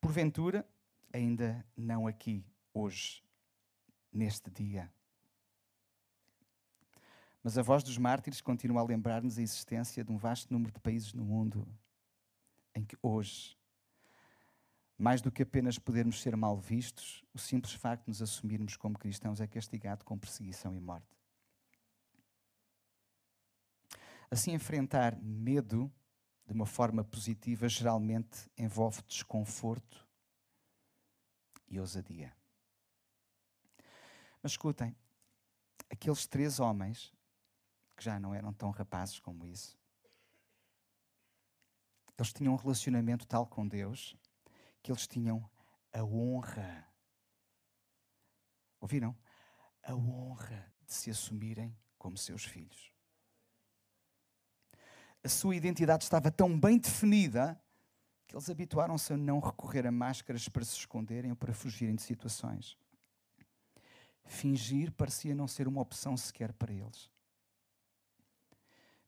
Porventura, 0.00 0.66
ainda 1.12 1.62
não 1.76 2.06
aqui, 2.06 2.42
hoje, 2.72 3.22
neste 4.10 4.50
dia. 4.50 4.90
Mas 7.46 7.56
a 7.56 7.62
voz 7.62 7.84
dos 7.84 7.96
mártires 7.96 8.40
continua 8.40 8.80
a 8.80 8.84
lembrar-nos 8.84 9.38
a 9.38 9.40
existência 9.40 10.02
de 10.02 10.10
um 10.10 10.16
vasto 10.16 10.52
número 10.52 10.72
de 10.72 10.80
países 10.80 11.12
no 11.12 11.24
mundo 11.24 11.64
em 12.74 12.84
que 12.84 12.98
hoje, 13.00 13.56
mais 14.98 15.22
do 15.22 15.30
que 15.30 15.44
apenas 15.44 15.78
podermos 15.78 16.20
ser 16.20 16.36
mal 16.36 16.58
vistos, 16.58 17.24
o 17.32 17.38
simples 17.38 17.72
facto 17.72 18.02
de 18.02 18.08
nos 18.08 18.20
assumirmos 18.20 18.76
como 18.76 18.98
cristãos 18.98 19.40
é 19.40 19.46
castigado 19.46 20.04
com 20.04 20.18
perseguição 20.18 20.74
e 20.74 20.80
morte. 20.80 21.16
Assim, 24.28 24.50
enfrentar 24.50 25.16
medo 25.22 25.88
de 26.48 26.52
uma 26.52 26.66
forma 26.66 27.04
positiva 27.04 27.68
geralmente 27.68 28.50
envolve 28.58 29.02
desconforto 29.06 30.04
e 31.68 31.78
ousadia. 31.78 32.34
Mas 34.42 34.50
escutem, 34.50 34.96
aqueles 35.88 36.26
três 36.26 36.58
homens, 36.58 37.14
que 37.96 38.04
já 38.04 38.20
não 38.20 38.34
eram 38.34 38.52
tão 38.52 38.70
rapazes 38.70 39.18
como 39.18 39.46
isso, 39.46 39.78
eles 42.18 42.32
tinham 42.32 42.52
um 42.52 42.56
relacionamento 42.56 43.26
tal 43.26 43.46
com 43.46 43.66
Deus 43.66 44.16
que 44.82 44.90
eles 44.90 45.06
tinham 45.06 45.48
a 45.92 46.02
honra. 46.04 46.86
Ouviram? 48.80 49.16
A 49.82 49.94
honra 49.94 50.72
de 50.86 50.94
se 50.94 51.10
assumirem 51.10 51.76
como 51.98 52.16
seus 52.16 52.44
filhos 52.44 52.96
a 55.26 55.28
sua 55.28 55.56
identidade 55.56 56.04
estava 56.04 56.30
tão 56.30 56.58
bem 56.58 56.78
definida 56.78 57.60
que 58.28 58.34
eles 58.34 58.48
habituaram-se 58.48 59.12
a 59.12 59.16
não 59.16 59.40
recorrer 59.40 59.84
a 59.84 59.90
máscaras 59.90 60.48
para 60.48 60.64
se 60.64 60.76
esconderem 60.76 61.30
ou 61.32 61.36
para 61.36 61.52
fugirem 61.52 61.96
de 61.96 62.02
situações. 62.02 62.78
Fingir 64.24 64.92
parecia 64.92 65.34
não 65.34 65.48
ser 65.48 65.66
uma 65.66 65.80
opção 65.80 66.16
sequer 66.16 66.52
para 66.52 66.72
eles. 66.72 67.10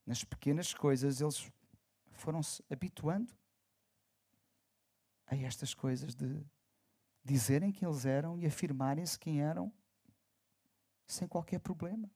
Nas 0.08 0.24
pequenas 0.24 0.72
coisas, 0.72 1.20
eles 1.20 1.52
foram-se 2.12 2.64
habituando 2.70 3.30
a 5.26 5.36
estas 5.36 5.74
coisas 5.74 6.14
de 6.14 6.42
dizerem 7.22 7.70
quem 7.70 7.86
eles 7.86 8.06
eram 8.06 8.38
e 8.38 8.46
afirmarem-se 8.46 9.18
quem 9.18 9.42
eram 9.42 9.70
sem 11.06 11.28
qualquer 11.28 11.58
problema. 11.60 12.10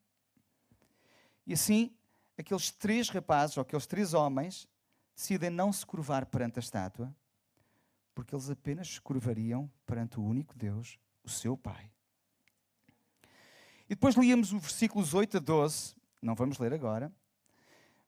E 1.46 1.52
assim, 1.52 1.94
aqueles 2.38 2.70
três 2.70 3.11
rapazes, 3.11 3.59
ou 3.59 3.61
aqueles 3.61 3.87
três 3.87 4.14
homens, 4.14 4.66
decidem 5.14 5.50
não 5.50 5.70
se 5.70 5.85
curvar 5.85 6.24
perante 6.24 6.59
a 6.59 6.61
estátua, 6.61 7.14
porque 8.14 8.35
eles 8.35 8.48
apenas 8.48 8.88
se 8.88 9.02
curvariam 9.02 9.70
perante 9.85 10.18
o 10.18 10.24
único 10.24 10.57
Deus, 10.57 10.98
o 11.22 11.28
seu 11.28 11.59
Pai. 11.59 11.92
E 13.85 13.90
depois 13.90 14.14
líamos 14.14 14.50
os 14.50 14.62
versículos 14.62 15.12
8 15.12 15.37
a 15.37 15.40
12, 15.40 15.94
não 16.22 16.35
vamos 16.35 16.59
ler 16.59 16.72
agora, 16.72 17.12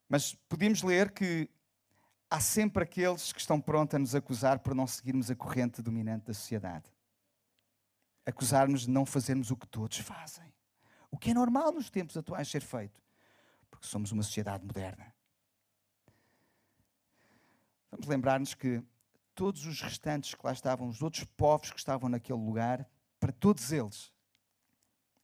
mas 0.08 0.34
podíamos 0.48 0.82
ler 0.82 1.12
que 1.12 1.48
há 2.30 2.40
sempre 2.40 2.82
aqueles 2.82 3.32
que 3.32 3.40
estão 3.40 3.60
prontos 3.60 3.94
a 3.94 3.98
nos 3.98 4.14
acusar 4.14 4.58
por 4.58 4.74
não 4.74 4.86
seguirmos 4.86 5.30
a 5.30 5.34
corrente 5.36 5.82
dominante 5.82 6.26
da 6.26 6.34
sociedade. 6.34 6.86
Acusar-nos 8.26 8.82
de 8.82 8.90
não 8.90 9.04
fazermos 9.04 9.50
o 9.50 9.56
que 9.56 9.66
todos 9.66 9.98
fazem. 9.98 10.52
O 11.10 11.18
que 11.18 11.30
é 11.30 11.34
normal 11.34 11.72
nos 11.72 11.90
tempos 11.90 12.16
atuais 12.16 12.48
ser 12.48 12.62
feito 12.62 13.04
porque 13.74 13.86
somos 13.86 14.12
uma 14.12 14.22
sociedade 14.22 14.64
moderna. 14.64 15.12
Vamos 17.90 18.06
lembrar-nos 18.06 18.54
que 18.54 18.82
todos 19.34 19.66
os 19.66 19.80
restantes 19.80 20.34
que 20.34 20.46
lá 20.46 20.52
estavam, 20.52 20.88
os 20.88 21.02
outros 21.02 21.24
povos 21.24 21.70
que 21.70 21.78
estavam 21.78 22.08
naquele 22.08 22.38
lugar, 22.38 22.88
para 23.20 23.32
todos 23.32 23.72
eles, 23.72 24.12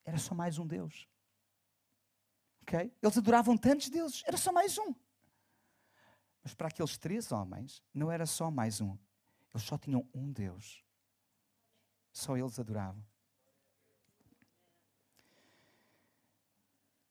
era 0.05 0.19
só 0.19 0.35
mais 0.35 0.59
um 0.59 0.67
Deus. 0.67 1.09
Ok? 2.71 2.93
Eles 3.03 3.19
adoravam 3.19 3.57
tantos 3.57 3.89
deuses, 3.91 4.23
era 4.25 4.37
só 4.37 4.53
mais 4.53 4.79
um. 4.79 4.95
Mas 6.41 6.55
para 6.55 6.69
aqueles 6.69 6.97
três 6.97 7.33
homens, 7.33 7.83
não 7.93 8.13
era 8.13 8.25
só 8.27 8.49
mais 8.49 8.81
um. 8.81 8.97
Eles 9.53 9.67
só 9.67 9.77
tinham 9.77 10.09
um 10.15 10.31
Deus. 10.31 10.85
Só 12.13 12.37
eles 12.37 12.61
adoravam. 12.61 13.05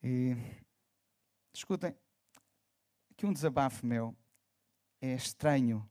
E 0.01 0.33
Escutem, 1.53 1.93
aqui 3.11 3.25
um 3.25 3.33
desabafo 3.33 3.85
meu. 3.85 4.15
É 5.01 5.13
estranho 5.13 5.87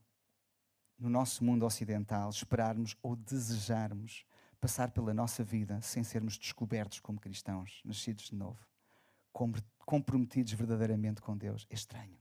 no 0.97 1.09
nosso 1.09 1.43
mundo 1.43 1.63
ocidental, 1.63 2.31
esperarmos 2.31 2.97
ou 3.03 3.15
desejarmos 3.15 4.25
passar 4.59 4.89
pela 4.89 5.13
nossa 5.13 5.43
vida 5.43 5.79
sem 5.81 6.03
sermos 6.03 6.39
descobertos 6.39 6.99
como 6.99 7.19
cristãos, 7.19 7.81
nascidos 7.85 8.25
de 8.25 8.35
novo, 8.35 8.59
comprometidos 9.85 10.53
verdadeiramente 10.53 11.21
com 11.21 11.37
Deus. 11.37 11.65
É 11.69 11.73
estranho. 11.73 12.17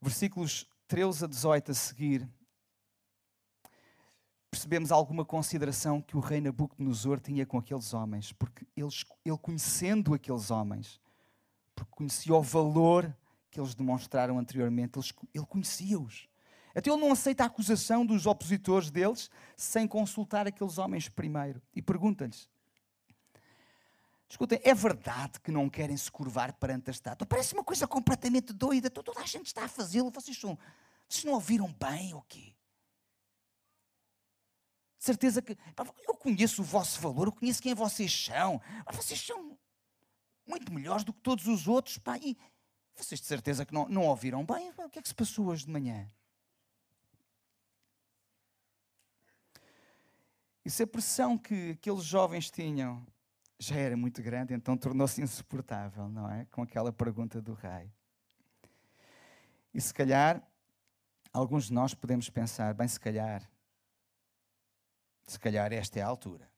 Versículos 0.00 0.68
13 0.86 1.24
a 1.24 1.26
18 1.26 1.70
a 1.70 1.74
seguir, 1.74 2.28
percebemos 4.50 4.92
alguma 4.92 5.24
consideração 5.24 6.00
que 6.00 6.16
o 6.16 6.20
rei 6.20 6.40
Nabucodonosor 6.40 7.18
tinha 7.18 7.44
com 7.44 7.58
aqueles 7.58 7.92
homens, 7.94 8.32
porque 8.32 8.66
eles, 8.76 9.04
ele 9.24 9.38
conhecendo 9.38 10.14
aqueles 10.14 10.50
homens, 10.50 11.00
porque 11.74 11.90
conhecia 11.90 12.34
o 12.34 12.42
valor 12.42 13.16
que 13.50 13.58
eles 13.58 13.74
demonstraram 13.74 14.38
anteriormente, 14.38 14.98
eles, 14.98 15.12
ele 15.34 15.46
conhecia-os. 15.46 16.28
Até 16.74 16.90
ele 16.90 17.00
não 17.00 17.12
aceita 17.12 17.44
a 17.44 17.46
acusação 17.46 18.04
dos 18.04 18.26
opositores 18.26 18.90
deles 18.90 19.30
sem 19.56 19.86
consultar 19.86 20.46
aqueles 20.46 20.76
homens 20.76 21.08
primeiro. 21.08 21.62
E 21.74 21.80
pergunta-lhes: 21.80 22.48
Escutem, 24.28 24.60
é 24.64 24.74
verdade 24.74 25.38
que 25.40 25.50
não 25.52 25.68
querem 25.68 25.96
se 25.96 26.10
curvar 26.10 26.52
perante 26.54 26.90
a 26.90 26.92
estátua? 26.92 27.26
Parece 27.26 27.54
uma 27.54 27.62
coisa 27.62 27.86
completamente 27.86 28.52
doida. 28.52 28.90
Toda 28.90 29.20
a 29.20 29.26
gente 29.26 29.46
está 29.46 29.64
a 29.64 29.68
fazê-lo. 29.68 30.10
Vocês, 30.10 30.36
são, 30.36 30.58
vocês 31.08 31.24
não 31.24 31.34
ouviram 31.34 31.72
bem 31.72 32.14
ou 32.14 32.22
quê? 32.22 32.54
Certeza 34.98 35.42
que. 35.42 35.56
Eu 36.08 36.14
conheço 36.14 36.62
o 36.62 36.64
vosso 36.64 36.98
valor, 37.00 37.28
eu 37.28 37.32
conheço 37.32 37.62
quem 37.62 37.74
vocês 37.74 38.10
são. 38.10 38.60
Vocês 38.92 39.20
são 39.20 39.58
muito 40.46 40.72
melhores 40.72 41.04
do 41.04 41.12
que 41.12 41.20
todos 41.20 41.46
os 41.46 41.68
outros. 41.68 41.98
Pá, 41.98 42.16
e 42.16 42.36
vocês 42.96 43.20
de 43.20 43.26
certeza 43.26 43.66
que 43.66 43.74
não, 43.74 43.86
não 43.88 44.06
ouviram 44.06 44.44
bem? 44.44 44.70
O 44.78 44.88
que 44.88 44.98
é 44.98 45.02
que 45.02 45.08
se 45.08 45.14
passou 45.14 45.46
hoje 45.46 45.66
de 45.66 45.70
manhã? 45.70 46.08
E 50.64 50.70
se 50.70 50.82
a 50.82 50.86
pressão 50.86 51.36
que 51.36 51.72
aqueles 51.72 52.04
jovens 52.04 52.50
tinham 52.50 53.06
já 53.64 53.76
era 53.76 53.96
muito 53.96 54.22
grande, 54.22 54.54
então 54.54 54.76
tornou-se 54.76 55.20
insuportável, 55.20 56.08
não 56.08 56.30
é? 56.30 56.46
Com 56.46 56.62
aquela 56.62 56.92
pergunta 56.92 57.40
do 57.40 57.54
rei. 57.54 57.90
E 59.72 59.80
se 59.80 59.92
calhar, 59.92 60.42
alguns 61.32 61.66
de 61.66 61.72
nós 61.72 61.94
podemos 61.94 62.30
pensar, 62.30 62.74
bem, 62.74 62.86
se 62.86 63.00
calhar, 63.00 63.42
se 65.26 65.38
calhar 65.38 65.72
esta 65.72 65.98
é 65.98 66.02
a 66.02 66.06
altura. 66.06 66.48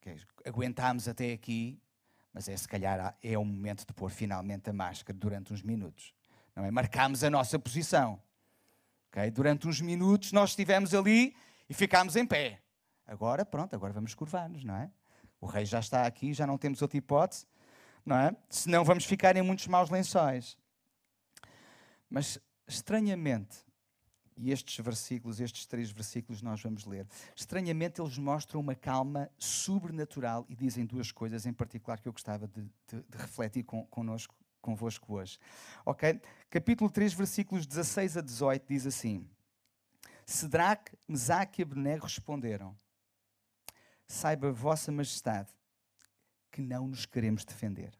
Okay? 0.00 0.16
Aguentámos 0.46 1.08
até 1.08 1.32
aqui, 1.32 1.80
mas 2.32 2.48
é 2.48 2.56
se 2.56 2.66
calhar 2.66 3.16
é 3.22 3.36
o 3.36 3.44
momento 3.44 3.86
de 3.86 3.92
pôr 3.92 4.10
finalmente 4.10 4.70
a 4.70 4.72
máscara 4.72 5.18
durante 5.18 5.52
uns 5.52 5.62
minutos. 5.62 6.14
Não 6.54 6.64
é? 6.64 6.70
Marcámos 6.70 7.22
a 7.22 7.30
nossa 7.30 7.58
posição. 7.58 8.22
Okay? 9.10 9.30
Durante 9.30 9.68
uns 9.68 9.80
minutos 9.80 10.32
nós 10.32 10.50
estivemos 10.50 10.94
ali 10.94 11.36
e 11.68 11.74
ficámos 11.74 12.16
em 12.16 12.26
pé. 12.26 12.62
Agora, 13.06 13.44
pronto, 13.44 13.74
agora 13.74 13.92
vamos 13.92 14.14
curvar-nos, 14.14 14.64
não 14.64 14.76
é? 14.76 14.90
O 15.40 15.46
rei 15.46 15.64
já 15.64 15.78
está 15.78 16.06
aqui, 16.06 16.32
já 16.32 16.46
não 16.46 16.58
temos 16.58 16.82
outra 16.82 16.98
hipótese, 16.98 17.46
não 18.04 18.16
é? 18.16 18.34
Senão 18.48 18.84
vamos 18.84 19.04
ficar 19.04 19.36
em 19.36 19.42
muitos 19.42 19.66
maus 19.66 19.90
lençóis. 19.90 20.56
Mas, 22.10 22.38
estranhamente, 22.66 23.58
e 24.38 24.52
estes 24.52 24.82
versículos, 24.84 25.40
estes 25.40 25.66
três 25.66 25.90
versículos 25.90 26.40
nós 26.40 26.62
vamos 26.62 26.84
ler, 26.84 27.06
estranhamente 27.34 28.00
eles 28.00 28.16
mostram 28.16 28.60
uma 28.60 28.74
calma 28.74 29.28
sobrenatural 29.36 30.46
e 30.48 30.54
dizem 30.54 30.86
duas 30.86 31.10
coisas 31.10 31.44
em 31.44 31.52
particular 31.52 32.00
que 32.00 32.08
eu 32.08 32.12
gostava 32.12 32.46
de, 32.46 32.62
de, 32.62 33.02
de 33.08 33.18
refletir 33.18 33.64
com, 33.64 33.84
connosco, 33.86 34.34
convosco 34.60 35.14
hoje. 35.14 35.38
Ok? 35.84 36.20
Capítulo 36.48 36.88
3, 36.88 37.12
versículos 37.12 37.66
16 37.66 38.16
a 38.16 38.20
18 38.20 38.66
diz 38.66 38.86
assim: 38.86 39.28
Sedraque, 40.24 40.96
Mesaque 41.06 41.60
e 41.60 41.64
Abednego 41.64 42.04
responderam 42.04 42.76
saiba, 44.08 44.50
Vossa 44.50 44.90
Majestade, 44.90 45.50
que 46.50 46.60
não 46.60 46.88
nos 46.88 47.06
queremos 47.06 47.44
defender. 47.44 47.92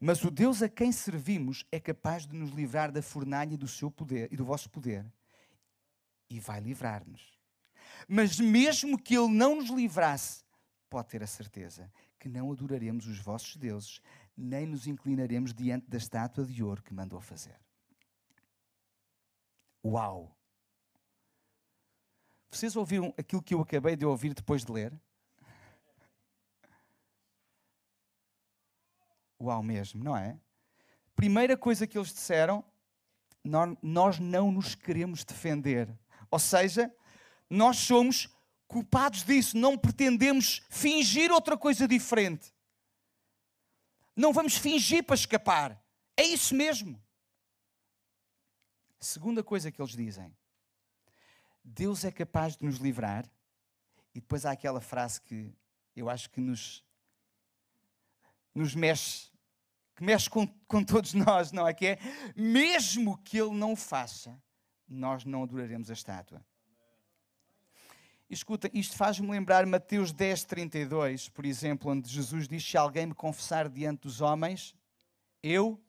Mas 0.00 0.24
o 0.24 0.30
Deus 0.30 0.62
a 0.62 0.68
quem 0.68 0.90
servimos 0.90 1.64
é 1.70 1.78
capaz 1.78 2.26
de 2.26 2.34
nos 2.34 2.50
livrar 2.50 2.90
da 2.90 3.02
fornalha 3.02 3.56
do 3.56 3.68
seu 3.68 3.90
poder 3.90 4.32
e 4.32 4.36
do 4.36 4.44
vosso 4.44 4.70
poder. 4.70 5.04
E 6.30 6.40
vai 6.40 6.58
livrar-nos. 6.58 7.38
Mas 8.08 8.40
mesmo 8.40 8.98
que 8.98 9.14
Ele 9.14 9.28
não 9.28 9.56
nos 9.56 9.68
livrasse, 9.68 10.42
pode 10.88 11.08
ter 11.08 11.22
a 11.22 11.26
certeza 11.26 11.92
que 12.18 12.28
não 12.28 12.50
adoraremos 12.50 13.06
os 13.06 13.18
vossos 13.18 13.56
deuses, 13.56 14.00
nem 14.36 14.64
nos 14.64 14.86
inclinaremos 14.86 15.52
diante 15.52 15.88
da 15.88 15.98
estátua 15.98 16.46
de 16.46 16.62
ouro 16.62 16.82
que 16.82 16.94
mandou 16.94 17.20
fazer. 17.20 17.58
Uau! 19.84 20.34
Vocês 22.50 22.74
ouviram 22.74 23.14
aquilo 23.16 23.42
que 23.42 23.54
eu 23.54 23.60
acabei 23.60 23.94
de 23.94 24.04
ouvir 24.04 24.34
depois 24.34 24.64
de 24.64 24.72
ler? 24.72 24.92
Uau, 29.40 29.62
mesmo, 29.62 30.02
não 30.02 30.16
é? 30.16 30.38
Primeira 31.14 31.56
coisa 31.56 31.86
que 31.86 31.96
eles 31.96 32.12
disseram: 32.12 32.64
nós 33.82 34.18
não 34.18 34.50
nos 34.50 34.74
queremos 34.74 35.24
defender. 35.24 35.88
Ou 36.30 36.38
seja, 36.38 36.92
nós 37.48 37.78
somos 37.78 38.28
culpados 38.66 39.24
disso, 39.24 39.56
não 39.56 39.78
pretendemos 39.78 40.62
fingir 40.68 41.32
outra 41.32 41.56
coisa 41.56 41.88
diferente. 41.88 42.52
Não 44.14 44.32
vamos 44.32 44.56
fingir 44.56 45.04
para 45.04 45.14
escapar. 45.14 45.82
É 46.16 46.22
isso 46.22 46.54
mesmo. 46.54 47.00
Segunda 48.98 49.42
coisa 49.42 49.72
que 49.72 49.80
eles 49.80 49.96
dizem: 49.96 50.36
Deus 51.64 52.04
é 52.04 52.10
capaz 52.10 52.56
de 52.56 52.64
nos 52.64 52.76
livrar. 52.76 53.24
E 54.14 54.20
depois 54.20 54.44
há 54.44 54.52
aquela 54.52 54.80
frase 54.80 55.20
que 55.20 55.52
eu 55.94 56.08
acho 56.08 56.30
que 56.30 56.40
nos, 56.40 56.84
nos 58.54 58.74
mexe, 58.74 59.30
que 59.94 60.02
mexe 60.02 60.28
com, 60.28 60.46
com 60.66 60.82
todos 60.82 61.14
nós, 61.14 61.52
não 61.52 61.66
é? 61.66 61.74
Que 61.74 61.86
é, 61.86 61.98
mesmo 62.34 63.18
que 63.18 63.38
Ele 63.38 63.54
não 63.54 63.72
o 63.72 63.76
faça, 63.76 64.40
nós 64.88 65.24
não 65.24 65.42
adoraremos 65.42 65.90
a 65.90 65.92
estátua. 65.92 66.44
Escuta, 68.28 68.70
isto 68.72 68.96
faz-me 68.96 69.28
lembrar 69.28 69.66
Mateus 69.66 70.12
10, 70.12 70.44
32, 70.44 71.28
por 71.28 71.44
exemplo, 71.44 71.90
onde 71.90 72.08
Jesus 72.08 72.46
diz: 72.46 72.64
Se 72.64 72.76
alguém 72.76 73.06
me 73.06 73.14
confessar 73.14 73.68
diante 73.68 74.02
dos 74.02 74.20
homens, 74.20 74.74
eu 75.42 75.80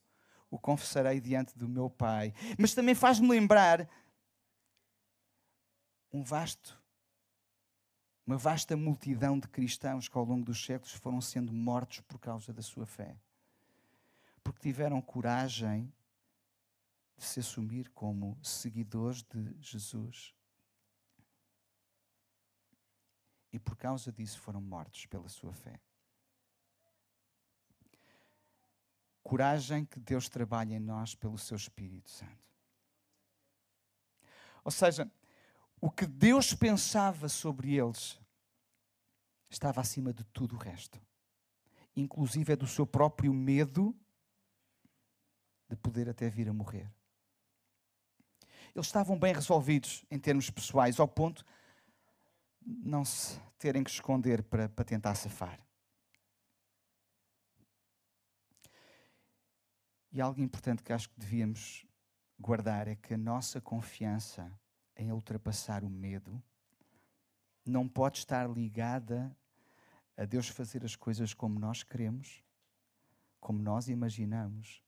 o 0.50 0.58
confessarei 0.58 1.22
diante 1.22 1.58
do 1.58 1.70
meu 1.70 1.90
Pai. 1.90 2.34
Mas 2.58 2.74
também 2.74 2.96
faz-me 2.96 3.28
lembrar 3.28 3.88
um 6.12 6.24
vasto, 6.24 6.82
uma 8.26 8.38
vasta 8.38 8.76
multidão 8.76 9.40
de 9.40 9.48
cristãos 9.48 10.08
que 10.08 10.18
ao 10.18 10.26
longo 10.26 10.46
dos 10.46 10.64
séculos 10.64 10.94
foram 10.94 11.22
sendo 11.22 11.52
mortos 11.52 12.02
por 12.02 12.20
causa 12.20 12.54
da 12.54 12.62
sua 12.62 12.86
fé. 12.86 13.18
Porque 14.44 14.62
tiveram 14.62 15.02
coragem 15.02 15.92
de 17.18 17.24
se 17.24 17.40
assumir 17.40 17.90
como 17.90 18.38
seguidores 18.44 19.24
de 19.24 19.56
Jesus. 19.60 20.34
E 23.54 23.60
por 23.60 23.76
causa 23.76 24.12
disso 24.12 24.40
foram 24.40 24.62
mortos 24.62 25.06
pela 25.06 25.30
sua 25.30 25.54
fé. 25.54 25.80
Coragem 29.24 29.86
que 29.86 30.00
Deus 30.00 30.28
trabalha 30.28 30.76
em 30.76 30.80
nós 30.80 31.14
pelo 31.16 31.38
seu 31.38 31.56
Espírito 31.56 32.10
Santo. 32.10 32.42
Ou 34.64 34.72
seja, 34.72 35.10
o 35.82 35.90
que 35.90 36.06
Deus 36.06 36.54
pensava 36.54 37.28
sobre 37.28 37.76
eles 37.76 38.22
estava 39.50 39.82
acima 39.82 40.14
de 40.14 40.24
tudo 40.26 40.56
o 40.56 40.60
resto, 40.60 41.02
inclusive 41.96 42.54
é 42.54 42.56
do 42.56 42.68
seu 42.68 42.86
próprio 42.86 43.34
medo 43.34 43.94
de 45.68 45.76
poder 45.76 46.08
até 46.08 46.30
vir 46.30 46.48
a 46.48 46.54
morrer. 46.54 46.90
Eles 48.76 48.86
estavam 48.86 49.18
bem 49.18 49.34
resolvidos 49.34 50.06
em 50.10 50.20
termos 50.20 50.50
pessoais, 50.52 51.00
ao 51.00 51.08
ponto 51.08 51.44
de 52.62 52.88
não 52.90 53.04
se 53.04 53.40
terem 53.58 53.84
que 53.84 53.90
esconder 53.90 54.44
para, 54.44 54.70
para 54.70 54.86
tentar 54.86 55.16
safar. 55.16 55.60
E 60.12 60.22
algo 60.22 60.40
importante 60.42 60.84
que 60.84 60.94
acho 60.94 61.10
que 61.10 61.20
devíamos 61.20 61.86
guardar 62.40 62.88
é 62.88 62.96
que 62.96 63.14
a 63.14 63.18
nossa 63.18 63.60
confiança 63.60 64.52
em 64.96 65.12
ultrapassar 65.12 65.84
o 65.84 65.90
medo 65.90 66.42
não 67.66 67.88
pode 67.88 68.20
estar 68.20 68.50
ligada 68.50 69.36
a 70.18 70.26
Deus 70.26 70.48
fazer 70.48 70.84
as 70.84 70.96
coisas 70.96 71.34
como 71.34 71.60
nós 71.60 71.84
queremos, 71.84 72.44
como 73.40 73.62
nós 73.62 73.88
imaginamos, 73.88 74.84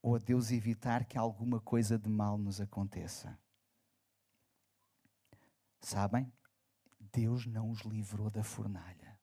ou 0.00 0.16
a 0.16 0.18
Deus 0.18 0.50
evitar 0.50 1.04
que 1.04 1.18
alguma 1.18 1.60
coisa 1.60 1.98
de 1.98 2.08
mal 2.08 2.36
nos 2.36 2.60
aconteça. 2.60 3.38
Sabem? 5.80 6.32
Deus 7.12 7.46
não 7.46 7.70
os 7.70 7.80
livrou 7.80 8.30
da 8.30 8.42
fornalha. 8.42 9.18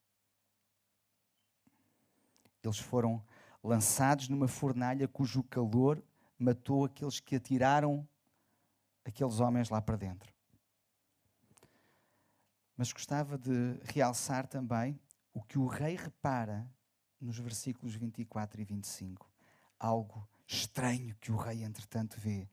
Eles 2.62 2.78
foram 2.78 3.22
lançados 3.62 4.28
numa 4.28 4.48
fornalha 4.48 5.06
cujo 5.08 5.42
calor 5.42 6.02
matou 6.38 6.84
aqueles 6.84 7.20
que 7.20 7.36
atiraram 7.36 8.08
aqueles 9.04 9.40
homens 9.40 9.68
lá 9.68 9.80
para 9.80 9.96
dentro. 9.96 10.32
Mas 12.76 12.92
gostava 12.92 13.36
de 13.36 13.78
realçar 13.84 14.46
também 14.46 14.98
o 15.32 15.42
que 15.42 15.58
o 15.58 15.66
rei 15.66 15.96
repara 15.96 16.68
nos 17.20 17.38
versículos 17.38 17.94
24 17.94 18.60
e 18.60 18.64
25. 18.64 19.30
Algo 19.78 20.28
estranho 20.46 21.16
que 21.20 21.30
o 21.30 21.36
rei, 21.36 21.62
entretanto, 21.62 22.18
vê. 22.18 22.48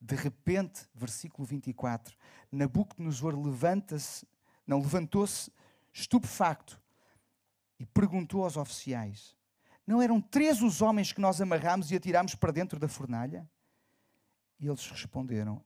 De 0.00 0.14
repente, 0.14 0.88
versículo 0.94 1.46
24, 1.46 2.16
Nabucodonosor 2.50 3.38
levanta-se, 3.38 4.26
não 4.66 4.80
levantou-se 4.80 5.52
estupefacto 5.92 6.80
e 7.78 7.84
perguntou 7.84 8.44
aos 8.44 8.56
oficiais: 8.56 9.36
Não 9.86 10.00
eram 10.00 10.20
três 10.20 10.62
os 10.62 10.80
homens 10.80 11.12
que 11.12 11.20
nós 11.20 11.40
amarramos 11.40 11.90
e 11.90 11.96
atirámos 11.96 12.34
para 12.34 12.52
dentro 12.52 12.78
da 12.78 12.88
fornalha? 12.88 13.48
E 14.58 14.66
eles 14.66 14.86
responderam: 14.88 15.62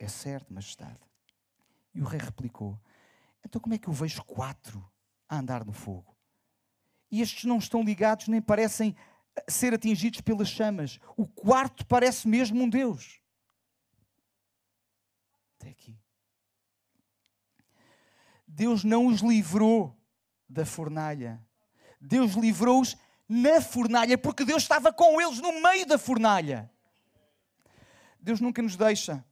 É 0.00 0.08
certo, 0.08 0.52
majestade. 0.52 0.98
E 1.94 2.00
o 2.00 2.06
rei 2.06 2.18
replicou: 2.18 2.80
Então 3.44 3.60
como 3.60 3.74
é 3.74 3.78
que 3.78 3.86
eu 3.86 3.92
vejo 3.92 4.24
quatro 4.24 4.82
a 5.28 5.36
andar 5.38 5.62
no 5.62 5.74
fogo? 5.74 6.16
E 7.10 7.20
estes 7.20 7.44
não 7.44 7.58
estão 7.58 7.82
ligados 7.82 8.26
nem 8.26 8.40
parecem 8.40 8.96
ser 9.46 9.74
atingidos 9.74 10.22
pelas 10.22 10.48
chamas. 10.48 10.98
O 11.18 11.26
quarto 11.26 11.84
parece 11.84 12.26
mesmo 12.26 12.62
um 12.62 12.68
Deus. 12.68 13.20
Até 15.58 15.68
aqui. 15.68 16.00
Deus 18.46 18.82
não 18.82 19.06
os 19.06 19.20
livrou 19.20 19.94
da 20.48 20.64
fornalha. 20.64 21.44
Deus 22.00 22.32
livrou-os 22.32 22.96
na 23.28 23.60
fornalha, 23.60 24.16
porque 24.16 24.46
Deus 24.46 24.62
estava 24.62 24.94
com 24.94 25.20
eles 25.20 25.40
no 25.40 25.60
meio 25.60 25.84
da 25.84 25.98
fornalha. 25.98 26.72
Deus 28.18 28.40
nunca 28.40 28.62
nos 28.62 28.76
deixa. 28.76 29.22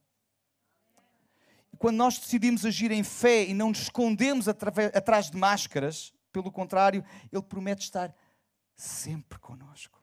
Quando 1.78 1.96
nós 1.96 2.18
decidimos 2.18 2.64
agir 2.64 2.90
em 2.90 3.04
fé 3.04 3.44
e 3.44 3.54
não 3.54 3.68
nos 3.68 3.82
escondemos 3.82 4.48
atrás 4.48 5.30
de 5.30 5.36
máscaras, 5.36 6.12
pelo 6.32 6.50
contrário, 6.50 7.04
Ele 7.32 7.42
promete 7.42 7.84
estar 7.84 8.14
sempre 8.74 9.38
conosco. 9.38 10.02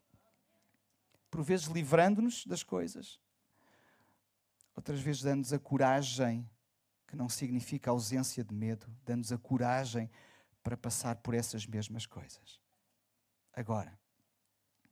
Por 1.29 1.43
vezes 1.43 1.67
livrando-nos 1.67 2.45
das 2.45 2.63
coisas, 2.63 3.19
outras 4.75 4.99
vezes 4.99 5.21
dando-nos 5.21 5.51
a 5.51 5.59
coragem, 5.59 6.49
que 7.07 7.15
não 7.15 7.27
significa 7.27 7.91
ausência 7.91 8.43
de 8.43 8.53
medo, 8.53 8.87
dando-nos 9.05 9.31
a 9.31 9.37
coragem 9.37 10.09
para 10.63 10.77
passar 10.77 11.17
por 11.17 11.33
essas 11.33 11.65
mesmas 11.65 12.05
coisas. 12.05 12.59
Agora, 13.53 13.97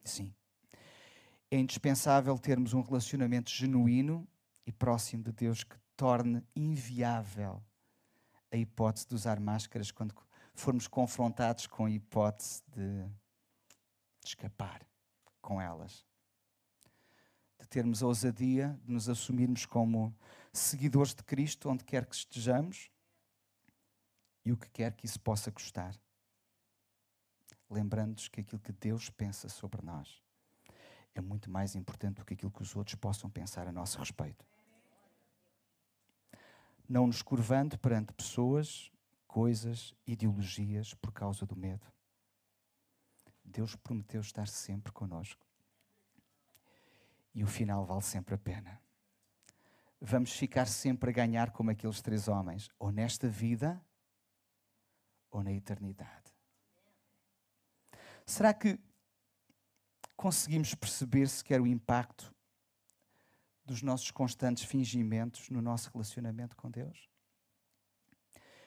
sim, 0.04 0.34
é 1.50 1.58
indispensável 1.58 2.38
termos 2.38 2.74
um 2.74 2.82
relacionamento 2.82 3.50
genuíno 3.52 4.28
e 4.66 4.72
próximo 4.72 5.24
de 5.24 5.32
Deus 5.32 5.64
que 5.64 5.76
torne 5.96 6.44
inviável 6.56 7.64
a 8.52 8.58
hipótese 8.58 9.08
de 9.08 9.16
usar 9.16 9.40
máscaras 9.40 9.92
quando 9.92 10.14
formos 10.54 10.88
confrontados 10.88 11.68
com 11.68 11.86
a 11.86 11.90
hipótese 11.90 12.64
de 12.68 13.06
escapar 14.24 14.86
com 15.42 15.62
elas. 15.62 16.06
De 17.60 17.68
termos 17.68 18.04
a 18.04 18.08
ousadia 18.08 18.80
de 18.84 18.92
nos 18.92 19.10
assumirmos 19.10 19.66
como 19.66 20.16
seguidores 20.52 21.14
de 21.16 21.24
Cristo, 21.24 21.70
onde 21.70 21.84
quer 21.84 22.06
que 22.06 22.16
estejamos 22.16 22.90
e 24.46 24.52
o 24.52 24.58
que 24.58 24.70
quer 24.70 24.94
que 24.94 25.06
isso 25.06 25.20
possa 25.20 25.52
custar. 25.52 25.96
Lembrando-nos 27.70 28.28
que 28.28 28.42
aquilo 28.42 28.62
que 28.62 28.72
Deus 28.72 29.10
pensa 29.10 29.50
sobre 29.50 29.82
nós 29.84 30.22
é 31.16 31.22
muito 31.22 31.50
mais 31.50 31.76
importante 31.76 32.18
do 32.18 32.26
que 32.26 32.34
aquilo 32.34 32.52
que 32.52 32.62
os 32.62 32.76
outros 32.76 32.96
possam 32.96 33.30
pensar 33.30 33.68
a 33.68 33.72
nosso 33.72 34.00
respeito. 34.00 34.46
Não 36.94 37.08
nos 37.08 37.24
curvando 37.24 37.76
perante 37.80 38.14
pessoas, 38.14 38.92
coisas, 39.26 39.96
ideologias 40.06 40.94
por 40.94 41.12
causa 41.12 41.44
do 41.44 41.56
medo. 41.56 41.92
Deus 43.44 43.76
prometeu 43.76 44.22
estar 44.22 44.48
sempre 44.48 44.92
conosco. 44.92 45.44
E 47.34 47.44
o 47.44 47.48
final 47.48 47.84
vale 47.84 48.04
sempre 48.04 48.36
a 48.36 48.38
pena. 48.38 48.80
Vamos 50.00 50.34
ficar 50.34 50.68
sempre 50.68 51.10
a 51.10 51.14
ganhar 51.14 51.50
como 51.50 51.72
aqueles 51.72 52.00
três 52.00 52.28
homens, 52.28 52.70
ou 52.78 52.92
nesta 52.92 53.28
vida, 53.28 53.84
ou 55.32 55.44
na 55.44 55.52
eternidade. 55.52 56.32
Será 58.24 58.54
que 58.54 58.80
conseguimos 60.16 60.76
perceber 60.76 61.28
sequer 61.28 61.60
o 61.60 61.66
impacto 61.66 62.32
dos 63.66 63.82
nossos 63.82 64.12
constantes 64.12 64.64
fingimentos 64.64 65.50
no 65.50 65.62
nosso 65.62 65.90
relacionamento 65.92 66.56
com 66.56 66.70
Deus? 66.70 67.10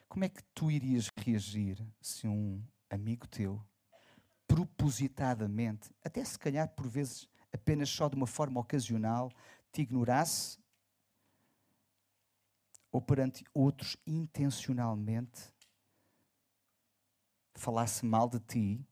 Como 0.09 0.25
é 0.25 0.29
que 0.29 0.43
tu 0.55 0.71
irias 0.71 1.11
reagir 1.17 1.85
se 2.01 2.27
um 2.27 2.63
amigo 2.89 3.27
teu, 3.27 3.61
propositadamente, 4.47 5.91
até 6.03 6.25
se 6.25 6.39
calhar 6.39 6.69
por 6.69 6.89
vezes 6.89 7.29
apenas 7.53 7.89
só 7.89 8.09
de 8.09 8.17
uma 8.17 8.27
forma 8.27 8.61
ocasional, 8.61 9.31
te 9.73 9.83
ignorasse? 9.83 10.59
Ou 12.91 13.03
perante 13.03 13.45
outros 13.53 13.97
intencionalmente 14.07 15.53
falasse 17.55 18.07
mal 18.07 18.29
de 18.29 18.39
ti? 18.41 18.87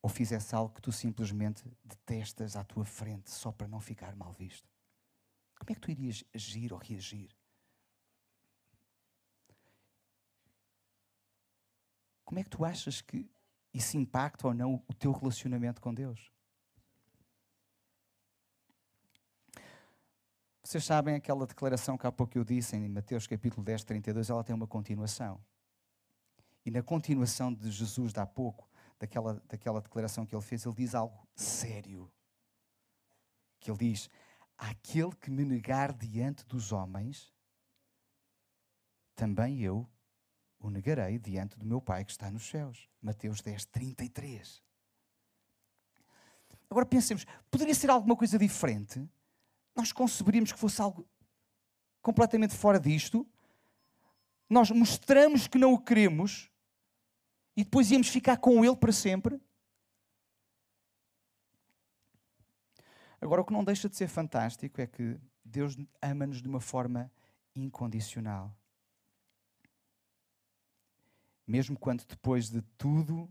Ou 0.00 0.08
fizesse 0.08 0.54
algo 0.54 0.74
que 0.74 0.80
tu 0.80 0.92
simplesmente 0.92 1.64
detestas 1.84 2.56
à 2.56 2.64
tua 2.64 2.84
frente 2.84 3.30
só 3.30 3.50
para 3.50 3.66
não 3.66 3.80
ficar 3.80 4.14
mal 4.14 4.32
visto? 4.32 4.68
Como 5.58 5.72
é 5.72 5.74
que 5.74 5.80
tu 5.80 5.90
irias 5.90 6.24
agir 6.32 6.72
ou 6.72 6.78
reagir? 6.78 7.36
Como 12.24 12.38
é 12.38 12.44
que 12.44 12.50
tu 12.50 12.64
achas 12.64 13.00
que 13.00 13.28
isso 13.72 13.96
impacta 13.96 14.46
ou 14.46 14.54
não 14.54 14.84
o 14.86 14.94
teu 14.94 15.12
relacionamento 15.12 15.80
com 15.80 15.92
Deus? 15.92 16.30
Vocês 20.62 20.84
sabem 20.84 21.14
aquela 21.14 21.46
declaração 21.46 21.96
que 21.96 22.06
há 22.06 22.12
pouco 22.12 22.36
eu 22.36 22.44
disse 22.44 22.76
em 22.76 22.86
Mateus 22.86 23.26
capítulo 23.26 23.64
10, 23.64 23.84
32, 23.84 24.28
ela 24.28 24.44
tem 24.44 24.54
uma 24.54 24.66
continuação. 24.66 25.42
E 26.66 26.70
na 26.70 26.82
continuação 26.82 27.50
de 27.54 27.70
Jesus 27.70 28.12
de 28.12 28.20
há 28.20 28.26
pouco, 28.26 28.67
daquela, 28.98 29.42
daquela 29.46 29.80
declaração 29.80 30.26
que 30.26 30.34
ele 30.34 30.42
fez, 30.42 30.64
ele 30.64 30.74
diz 30.74 30.94
algo 30.94 31.26
sério. 31.34 32.10
Que 33.60 33.70
ele 33.70 33.78
diz: 33.78 34.10
Aquele 34.56 35.14
que 35.14 35.30
me 35.30 35.44
negar 35.44 35.92
diante 35.92 36.44
dos 36.46 36.72
homens, 36.72 37.32
também 39.14 39.60
eu 39.62 39.88
o 40.60 40.70
negarei 40.70 41.18
diante 41.18 41.56
do 41.56 41.64
meu 41.64 41.80
Pai 41.80 42.04
que 42.04 42.10
está 42.10 42.30
nos 42.30 42.48
céus. 42.48 42.88
Mateus 43.00 43.40
10, 43.40 43.66
33. 43.66 44.62
Agora 46.68 46.84
pensemos, 46.84 47.24
poderia 47.50 47.74
ser 47.74 47.90
alguma 47.90 48.16
coisa 48.16 48.38
diferente? 48.38 49.08
Nós 49.74 49.92
conceberíamos 49.92 50.52
que 50.52 50.58
fosse 50.58 50.82
algo 50.82 51.08
completamente 52.02 52.54
fora 52.54 52.78
disto? 52.78 53.26
Nós 54.50 54.70
mostramos 54.70 55.46
que 55.46 55.58
não 55.58 55.72
o 55.72 55.78
queremos 55.78 56.50
e 57.58 57.64
depois 57.64 57.90
íamos 57.90 58.08
ficar 58.08 58.38
com 58.38 58.64
ele 58.64 58.76
para 58.76 58.92
sempre? 58.92 59.38
Agora, 63.20 63.42
o 63.42 63.44
que 63.44 63.52
não 63.52 63.64
deixa 63.64 63.88
de 63.88 63.96
ser 63.96 64.08
fantástico 64.08 64.80
é 64.80 64.86
que 64.86 65.20
Deus 65.44 65.76
ama-nos 66.00 66.40
de 66.40 66.48
uma 66.48 66.60
forma 66.60 67.12
incondicional 67.54 68.56
mesmo 71.48 71.78
quando 71.78 72.04
depois 72.04 72.50
de 72.50 72.60
tudo 72.76 73.26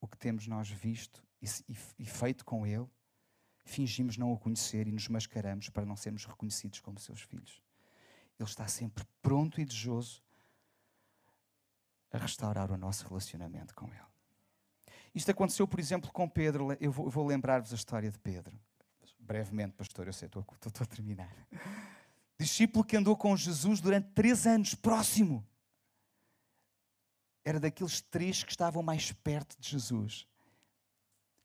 o 0.00 0.08
que 0.08 0.18
temos 0.18 0.48
nós 0.48 0.68
visto 0.68 1.24
e, 1.40 2.04
feito 2.04 2.44
com 2.44 2.66
Ele, 2.66 2.88
fingimos 3.64 4.16
não 4.16 4.32
o 4.32 4.38
conhecer 4.38 4.88
e 4.88 4.92
nos 4.92 5.06
mascaramos 5.06 5.68
para 5.68 5.86
não 5.86 5.96
sermos 5.96 6.24
reconhecidos 6.24 6.80
como 6.80 6.98
seus 6.98 7.20
filhos. 7.22 7.62
Ele 8.36 8.48
está 8.48 8.66
sempre 8.66 9.04
pronto 9.22 9.60
e 9.60 9.64
desejoso 9.64 10.20
a 12.12 12.18
restaurar 12.18 12.70
o 12.70 12.76
nosso 12.76 13.08
relacionamento 13.08 13.74
com 13.74 13.86
Ele. 13.86 14.12
Isto 15.14 15.30
aconteceu, 15.30 15.66
por 15.66 15.80
exemplo, 15.80 16.10
com 16.12 16.28
Pedro. 16.28 16.76
Eu 16.80 16.92
vou, 16.92 17.08
vou 17.08 17.26
lembrar-vos 17.26 17.72
a 17.72 17.76
história 17.76 18.10
de 18.10 18.18
Pedro. 18.18 18.58
Brevemente, 19.18 19.74
pastor, 19.74 20.06
eu 20.06 20.12
sei, 20.12 20.26
estou, 20.26 20.42
estou, 20.42 20.68
estou 20.68 20.84
a 20.84 20.86
terminar. 20.86 21.34
Discípulo 22.38 22.84
que 22.84 22.96
andou 22.96 23.16
com 23.16 23.36
Jesus 23.36 23.80
durante 23.80 24.08
três 24.10 24.46
anos, 24.46 24.74
próximo 24.74 25.46
era 27.44 27.58
daqueles 27.58 28.00
três 28.00 28.42
que 28.44 28.52
estavam 28.52 28.82
mais 28.82 29.12
perto 29.12 29.56
de 29.58 29.68
Jesus. 29.70 30.26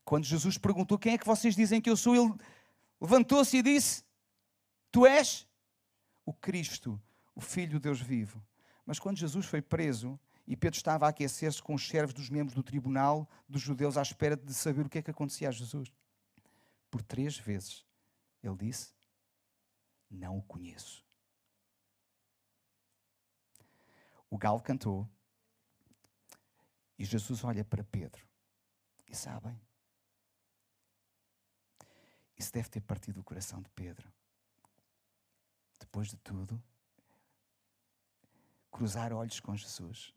Quando 0.04 0.24
Jesus 0.24 0.56
perguntou: 0.56 0.98
Quem 0.98 1.14
é 1.14 1.18
que 1.18 1.26
vocês 1.26 1.54
dizem 1.54 1.80
que 1.80 1.90
eu 1.90 1.96
sou? 1.96 2.14
Ele 2.14 2.34
levantou-se 3.00 3.56
e 3.56 3.62
disse: 3.62 4.04
Tu 4.90 5.06
és 5.06 5.46
o 6.24 6.32
Cristo, 6.32 7.00
o 7.34 7.40
Filho 7.40 7.72
de 7.72 7.80
Deus 7.80 8.00
vivo. 8.00 8.42
Mas 8.86 8.98
quando 8.98 9.18
Jesus 9.18 9.44
foi 9.44 9.60
preso 9.60 10.18
e 10.48 10.56
Pedro 10.56 10.78
estava 10.78 11.04
a 11.04 11.10
aquecer-se 11.10 11.62
com 11.62 11.74
os 11.74 11.86
servos 11.86 12.14
dos 12.14 12.30
membros 12.30 12.54
do 12.54 12.62
tribunal 12.62 13.28
dos 13.46 13.60
judeus 13.60 13.98
à 13.98 14.02
espera 14.02 14.34
de 14.34 14.54
saber 14.54 14.86
o 14.86 14.88
que 14.88 14.96
é 14.96 15.02
que 15.02 15.10
acontecia 15.10 15.46
a 15.46 15.52
Jesus, 15.52 15.92
por 16.90 17.02
três 17.02 17.36
vezes, 17.36 17.84
ele 18.42 18.56
disse: 18.56 18.94
Não 20.10 20.38
o 20.38 20.42
conheço. 20.42 21.04
O 24.30 24.38
galo 24.38 24.60
cantou 24.62 25.06
e 26.98 27.04
Jesus 27.04 27.44
olha 27.44 27.62
para 27.62 27.84
Pedro 27.84 28.26
e 29.06 29.14
sabem, 29.14 29.60
isso 32.38 32.52
deve 32.52 32.70
ter 32.70 32.80
partido 32.80 33.20
o 33.20 33.24
coração 33.24 33.60
de 33.60 33.68
Pedro. 33.70 34.10
Depois 35.78 36.08
de 36.08 36.16
tudo, 36.16 36.62
cruzar 38.70 39.12
olhos 39.12 39.40
com 39.40 39.54
Jesus. 39.54 40.14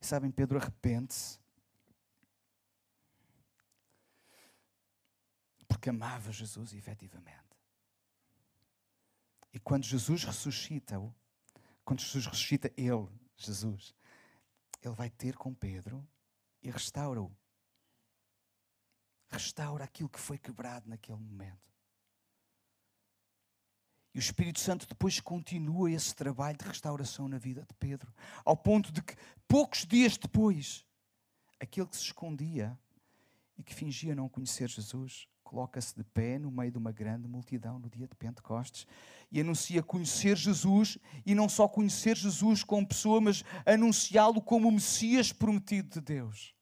E 0.00 0.06
sabem, 0.06 0.30
Pedro 0.30 0.58
arrepende-se 0.58 1.40
porque 5.80 5.88
amava 5.88 6.32
Jesus 6.32 6.74
efetivamente. 6.74 7.56
E 9.52 9.58
quando 9.58 9.84
Jesus 9.84 10.24
ressuscita-o, 10.24 11.14
quando 11.84 12.00
Jesus 12.00 12.26
ressuscita 12.26 12.70
ele, 12.76 13.08
Jesus, 13.36 13.94
ele 14.82 14.94
vai 14.94 15.08
ter 15.08 15.36
com 15.36 15.54
Pedro 15.54 16.06
e 16.62 16.70
restaura-o. 16.70 17.34
Restaura 19.28 19.84
aquilo 19.84 20.08
que 20.08 20.20
foi 20.20 20.36
quebrado 20.36 20.88
naquele 20.88 21.18
momento. 21.18 21.69
E 24.14 24.18
o 24.18 24.20
Espírito 24.20 24.58
Santo 24.58 24.86
depois 24.88 25.20
continua 25.20 25.90
esse 25.90 26.14
trabalho 26.14 26.58
de 26.58 26.64
restauração 26.64 27.28
na 27.28 27.38
vida 27.38 27.62
de 27.62 27.74
Pedro, 27.74 28.12
ao 28.44 28.56
ponto 28.56 28.90
de 28.92 29.02
que, 29.02 29.14
poucos 29.46 29.86
dias 29.86 30.16
depois, 30.16 30.84
aquele 31.60 31.86
que 31.86 31.96
se 31.96 32.04
escondia 32.04 32.76
e 33.56 33.62
que 33.62 33.74
fingia 33.74 34.14
não 34.14 34.28
conhecer 34.28 34.68
Jesus, 34.68 35.28
coloca-se 35.44 35.96
de 35.96 36.04
pé 36.04 36.38
no 36.38 36.50
meio 36.50 36.70
de 36.70 36.78
uma 36.78 36.92
grande 36.92 37.28
multidão 37.28 37.78
no 37.78 37.90
dia 37.90 38.06
de 38.06 38.14
Pentecostes 38.14 38.86
e 39.30 39.40
anuncia 39.40 39.82
conhecer 39.82 40.36
Jesus 40.36 40.96
e 41.26 41.34
não 41.34 41.48
só 41.48 41.68
conhecer 41.68 42.16
Jesus 42.16 42.64
como 42.64 42.86
pessoa, 42.86 43.20
mas 43.20 43.44
anunciá-lo 43.66 44.40
como 44.40 44.68
o 44.68 44.72
Messias 44.72 45.32
prometido 45.32 45.88
de 45.88 46.00
Deus. 46.00 46.54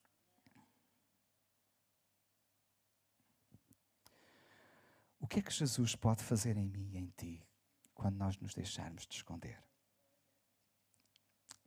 O 5.29 5.31
que 5.31 5.41
é 5.41 5.43
que 5.43 5.53
Jesus 5.53 5.95
pode 5.95 6.25
fazer 6.25 6.57
em 6.57 6.67
mim 6.67 6.89
e 6.91 6.97
em 6.97 7.11
ti 7.11 7.47
quando 7.93 8.17
nós 8.17 8.39
nos 8.39 8.55
deixarmos 8.55 9.07
de 9.07 9.15
esconder? 9.15 9.63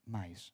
Mais, 0.03 0.51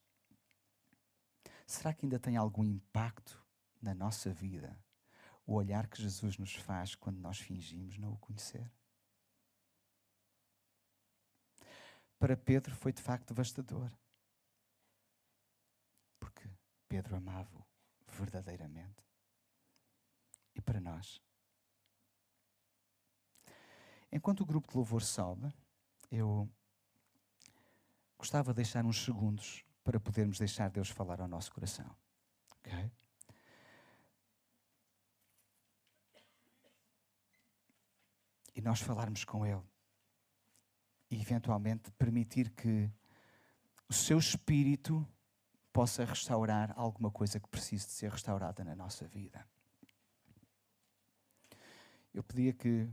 será 1.66 1.94
que 1.94 2.04
ainda 2.04 2.18
tem 2.18 2.36
algum 2.36 2.62
impacto 2.62 3.42
na 3.80 3.94
nossa 3.94 4.30
vida 4.30 4.78
o 5.46 5.54
olhar 5.54 5.88
que 5.88 6.02
Jesus 6.02 6.36
nos 6.36 6.54
faz 6.56 6.94
quando 6.94 7.16
nós 7.16 7.38
fingimos 7.38 7.96
não 7.96 8.12
o 8.12 8.18
conhecer? 8.18 8.70
Para 12.18 12.36
Pedro 12.36 12.76
foi 12.76 12.92
de 12.92 13.00
facto 13.00 13.28
devastador. 13.28 13.90
Porque 16.20 16.46
Pedro 16.86 17.16
amava-o 17.16 17.66
verdadeiramente. 18.06 19.02
E 20.54 20.60
para 20.60 20.78
nós? 20.78 21.26
Enquanto 24.10 24.40
o 24.40 24.46
grupo 24.46 24.68
de 24.68 24.76
louvor 24.76 25.02
sobe, 25.02 25.52
eu 26.10 26.48
gostava 28.18 28.52
de 28.52 28.56
deixar 28.56 28.84
uns 28.84 29.04
segundos 29.04 29.64
para 29.84 30.00
podermos 30.00 30.38
deixar 30.38 30.70
Deus 30.70 30.88
falar 30.88 31.20
ao 31.20 31.28
nosso 31.28 31.52
coração. 31.52 31.94
ok? 32.58 32.90
e 38.58 38.60
nós 38.60 38.80
falarmos 38.80 39.24
com 39.24 39.46
Ele 39.46 39.62
e 41.08 41.20
eventualmente 41.20 41.92
permitir 41.92 42.50
que 42.50 42.90
o 43.88 43.92
seu 43.92 44.18
espírito 44.18 45.06
possa 45.72 46.04
restaurar 46.04 46.74
alguma 46.76 47.08
coisa 47.08 47.38
que 47.38 47.48
precise 47.48 47.86
de 47.86 47.92
ser 47.92 48.10
restaurada 48.10 48.64
na 48.64 48.74
nossa 48.74 49.06
vida. 49.06 49.46
Eu 52.12 52.24
pedia 52.24 52.52
que, 52.52 52.90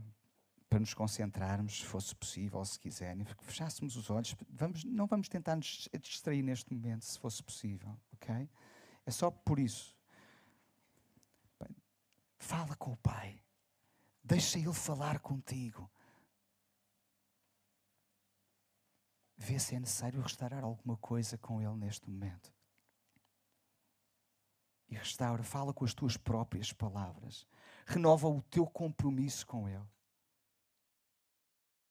para 0.68 0.80
nos 0.80 0.94
concentrarmos, 0.94 1.78
se 1.78 1.84
fosse 1.84 2.14
possível, 2.14 2.64
se 2.64 2.78
quiserem, 2.78 3.24
fechássemos 3.24 3.96
os 3.96 4.10
olhos. 4.10 4.34
Vamos, 4.48 4.84
não 4.84 5.06
vamos 5.06 5.28
tentar 5.28 5.56
nos 5.56 5.88
distrair 6.00 6.42
neste 6.42 6.72
momento, 6.72 7.04
se 7.04 7.18
fosse 7.18 7.42
possível, 7.42 7.96
ok? 8.14 8.48
É 9.04 9.10
só 9.10 9.30
por 9.30 9.58
isso. 9.58 9.96
Fala 12.38 12.76
com 12.76 12.92
o 12.92 12.96
Pai. 12.96 13.42
Deixa 14.22 14.58
Ele 14.58 14.72
falar 14.72 15.20
contigo. 15.20 15.88
Vê 19.36 19.58
se 19.58 19.76
é 19.76 19.80
necessário 19.80 20.20
restaurar 20.20 20.64
alguma 20.64 20.96
coisa 20.96 21.38
com 21.38 21.62
Ele 21.62 21.76
neste 21.76 22.10
momento. 22.10 22.52
E 24.88 24.94
restaura, 24.94 25.42
fala 25.42 25.72
com 25.72 25.84
as 25.84 25.94
tuas 25.94 26.16
próprias 26.16 26.72
palavras. 26.72 27.46
Renova 27.86 28.28
o 28.28 28.42
teu 28.42 28.66
compromisso 28.66 29.46
com 29.46 29.68
Ele. 29.68 29.86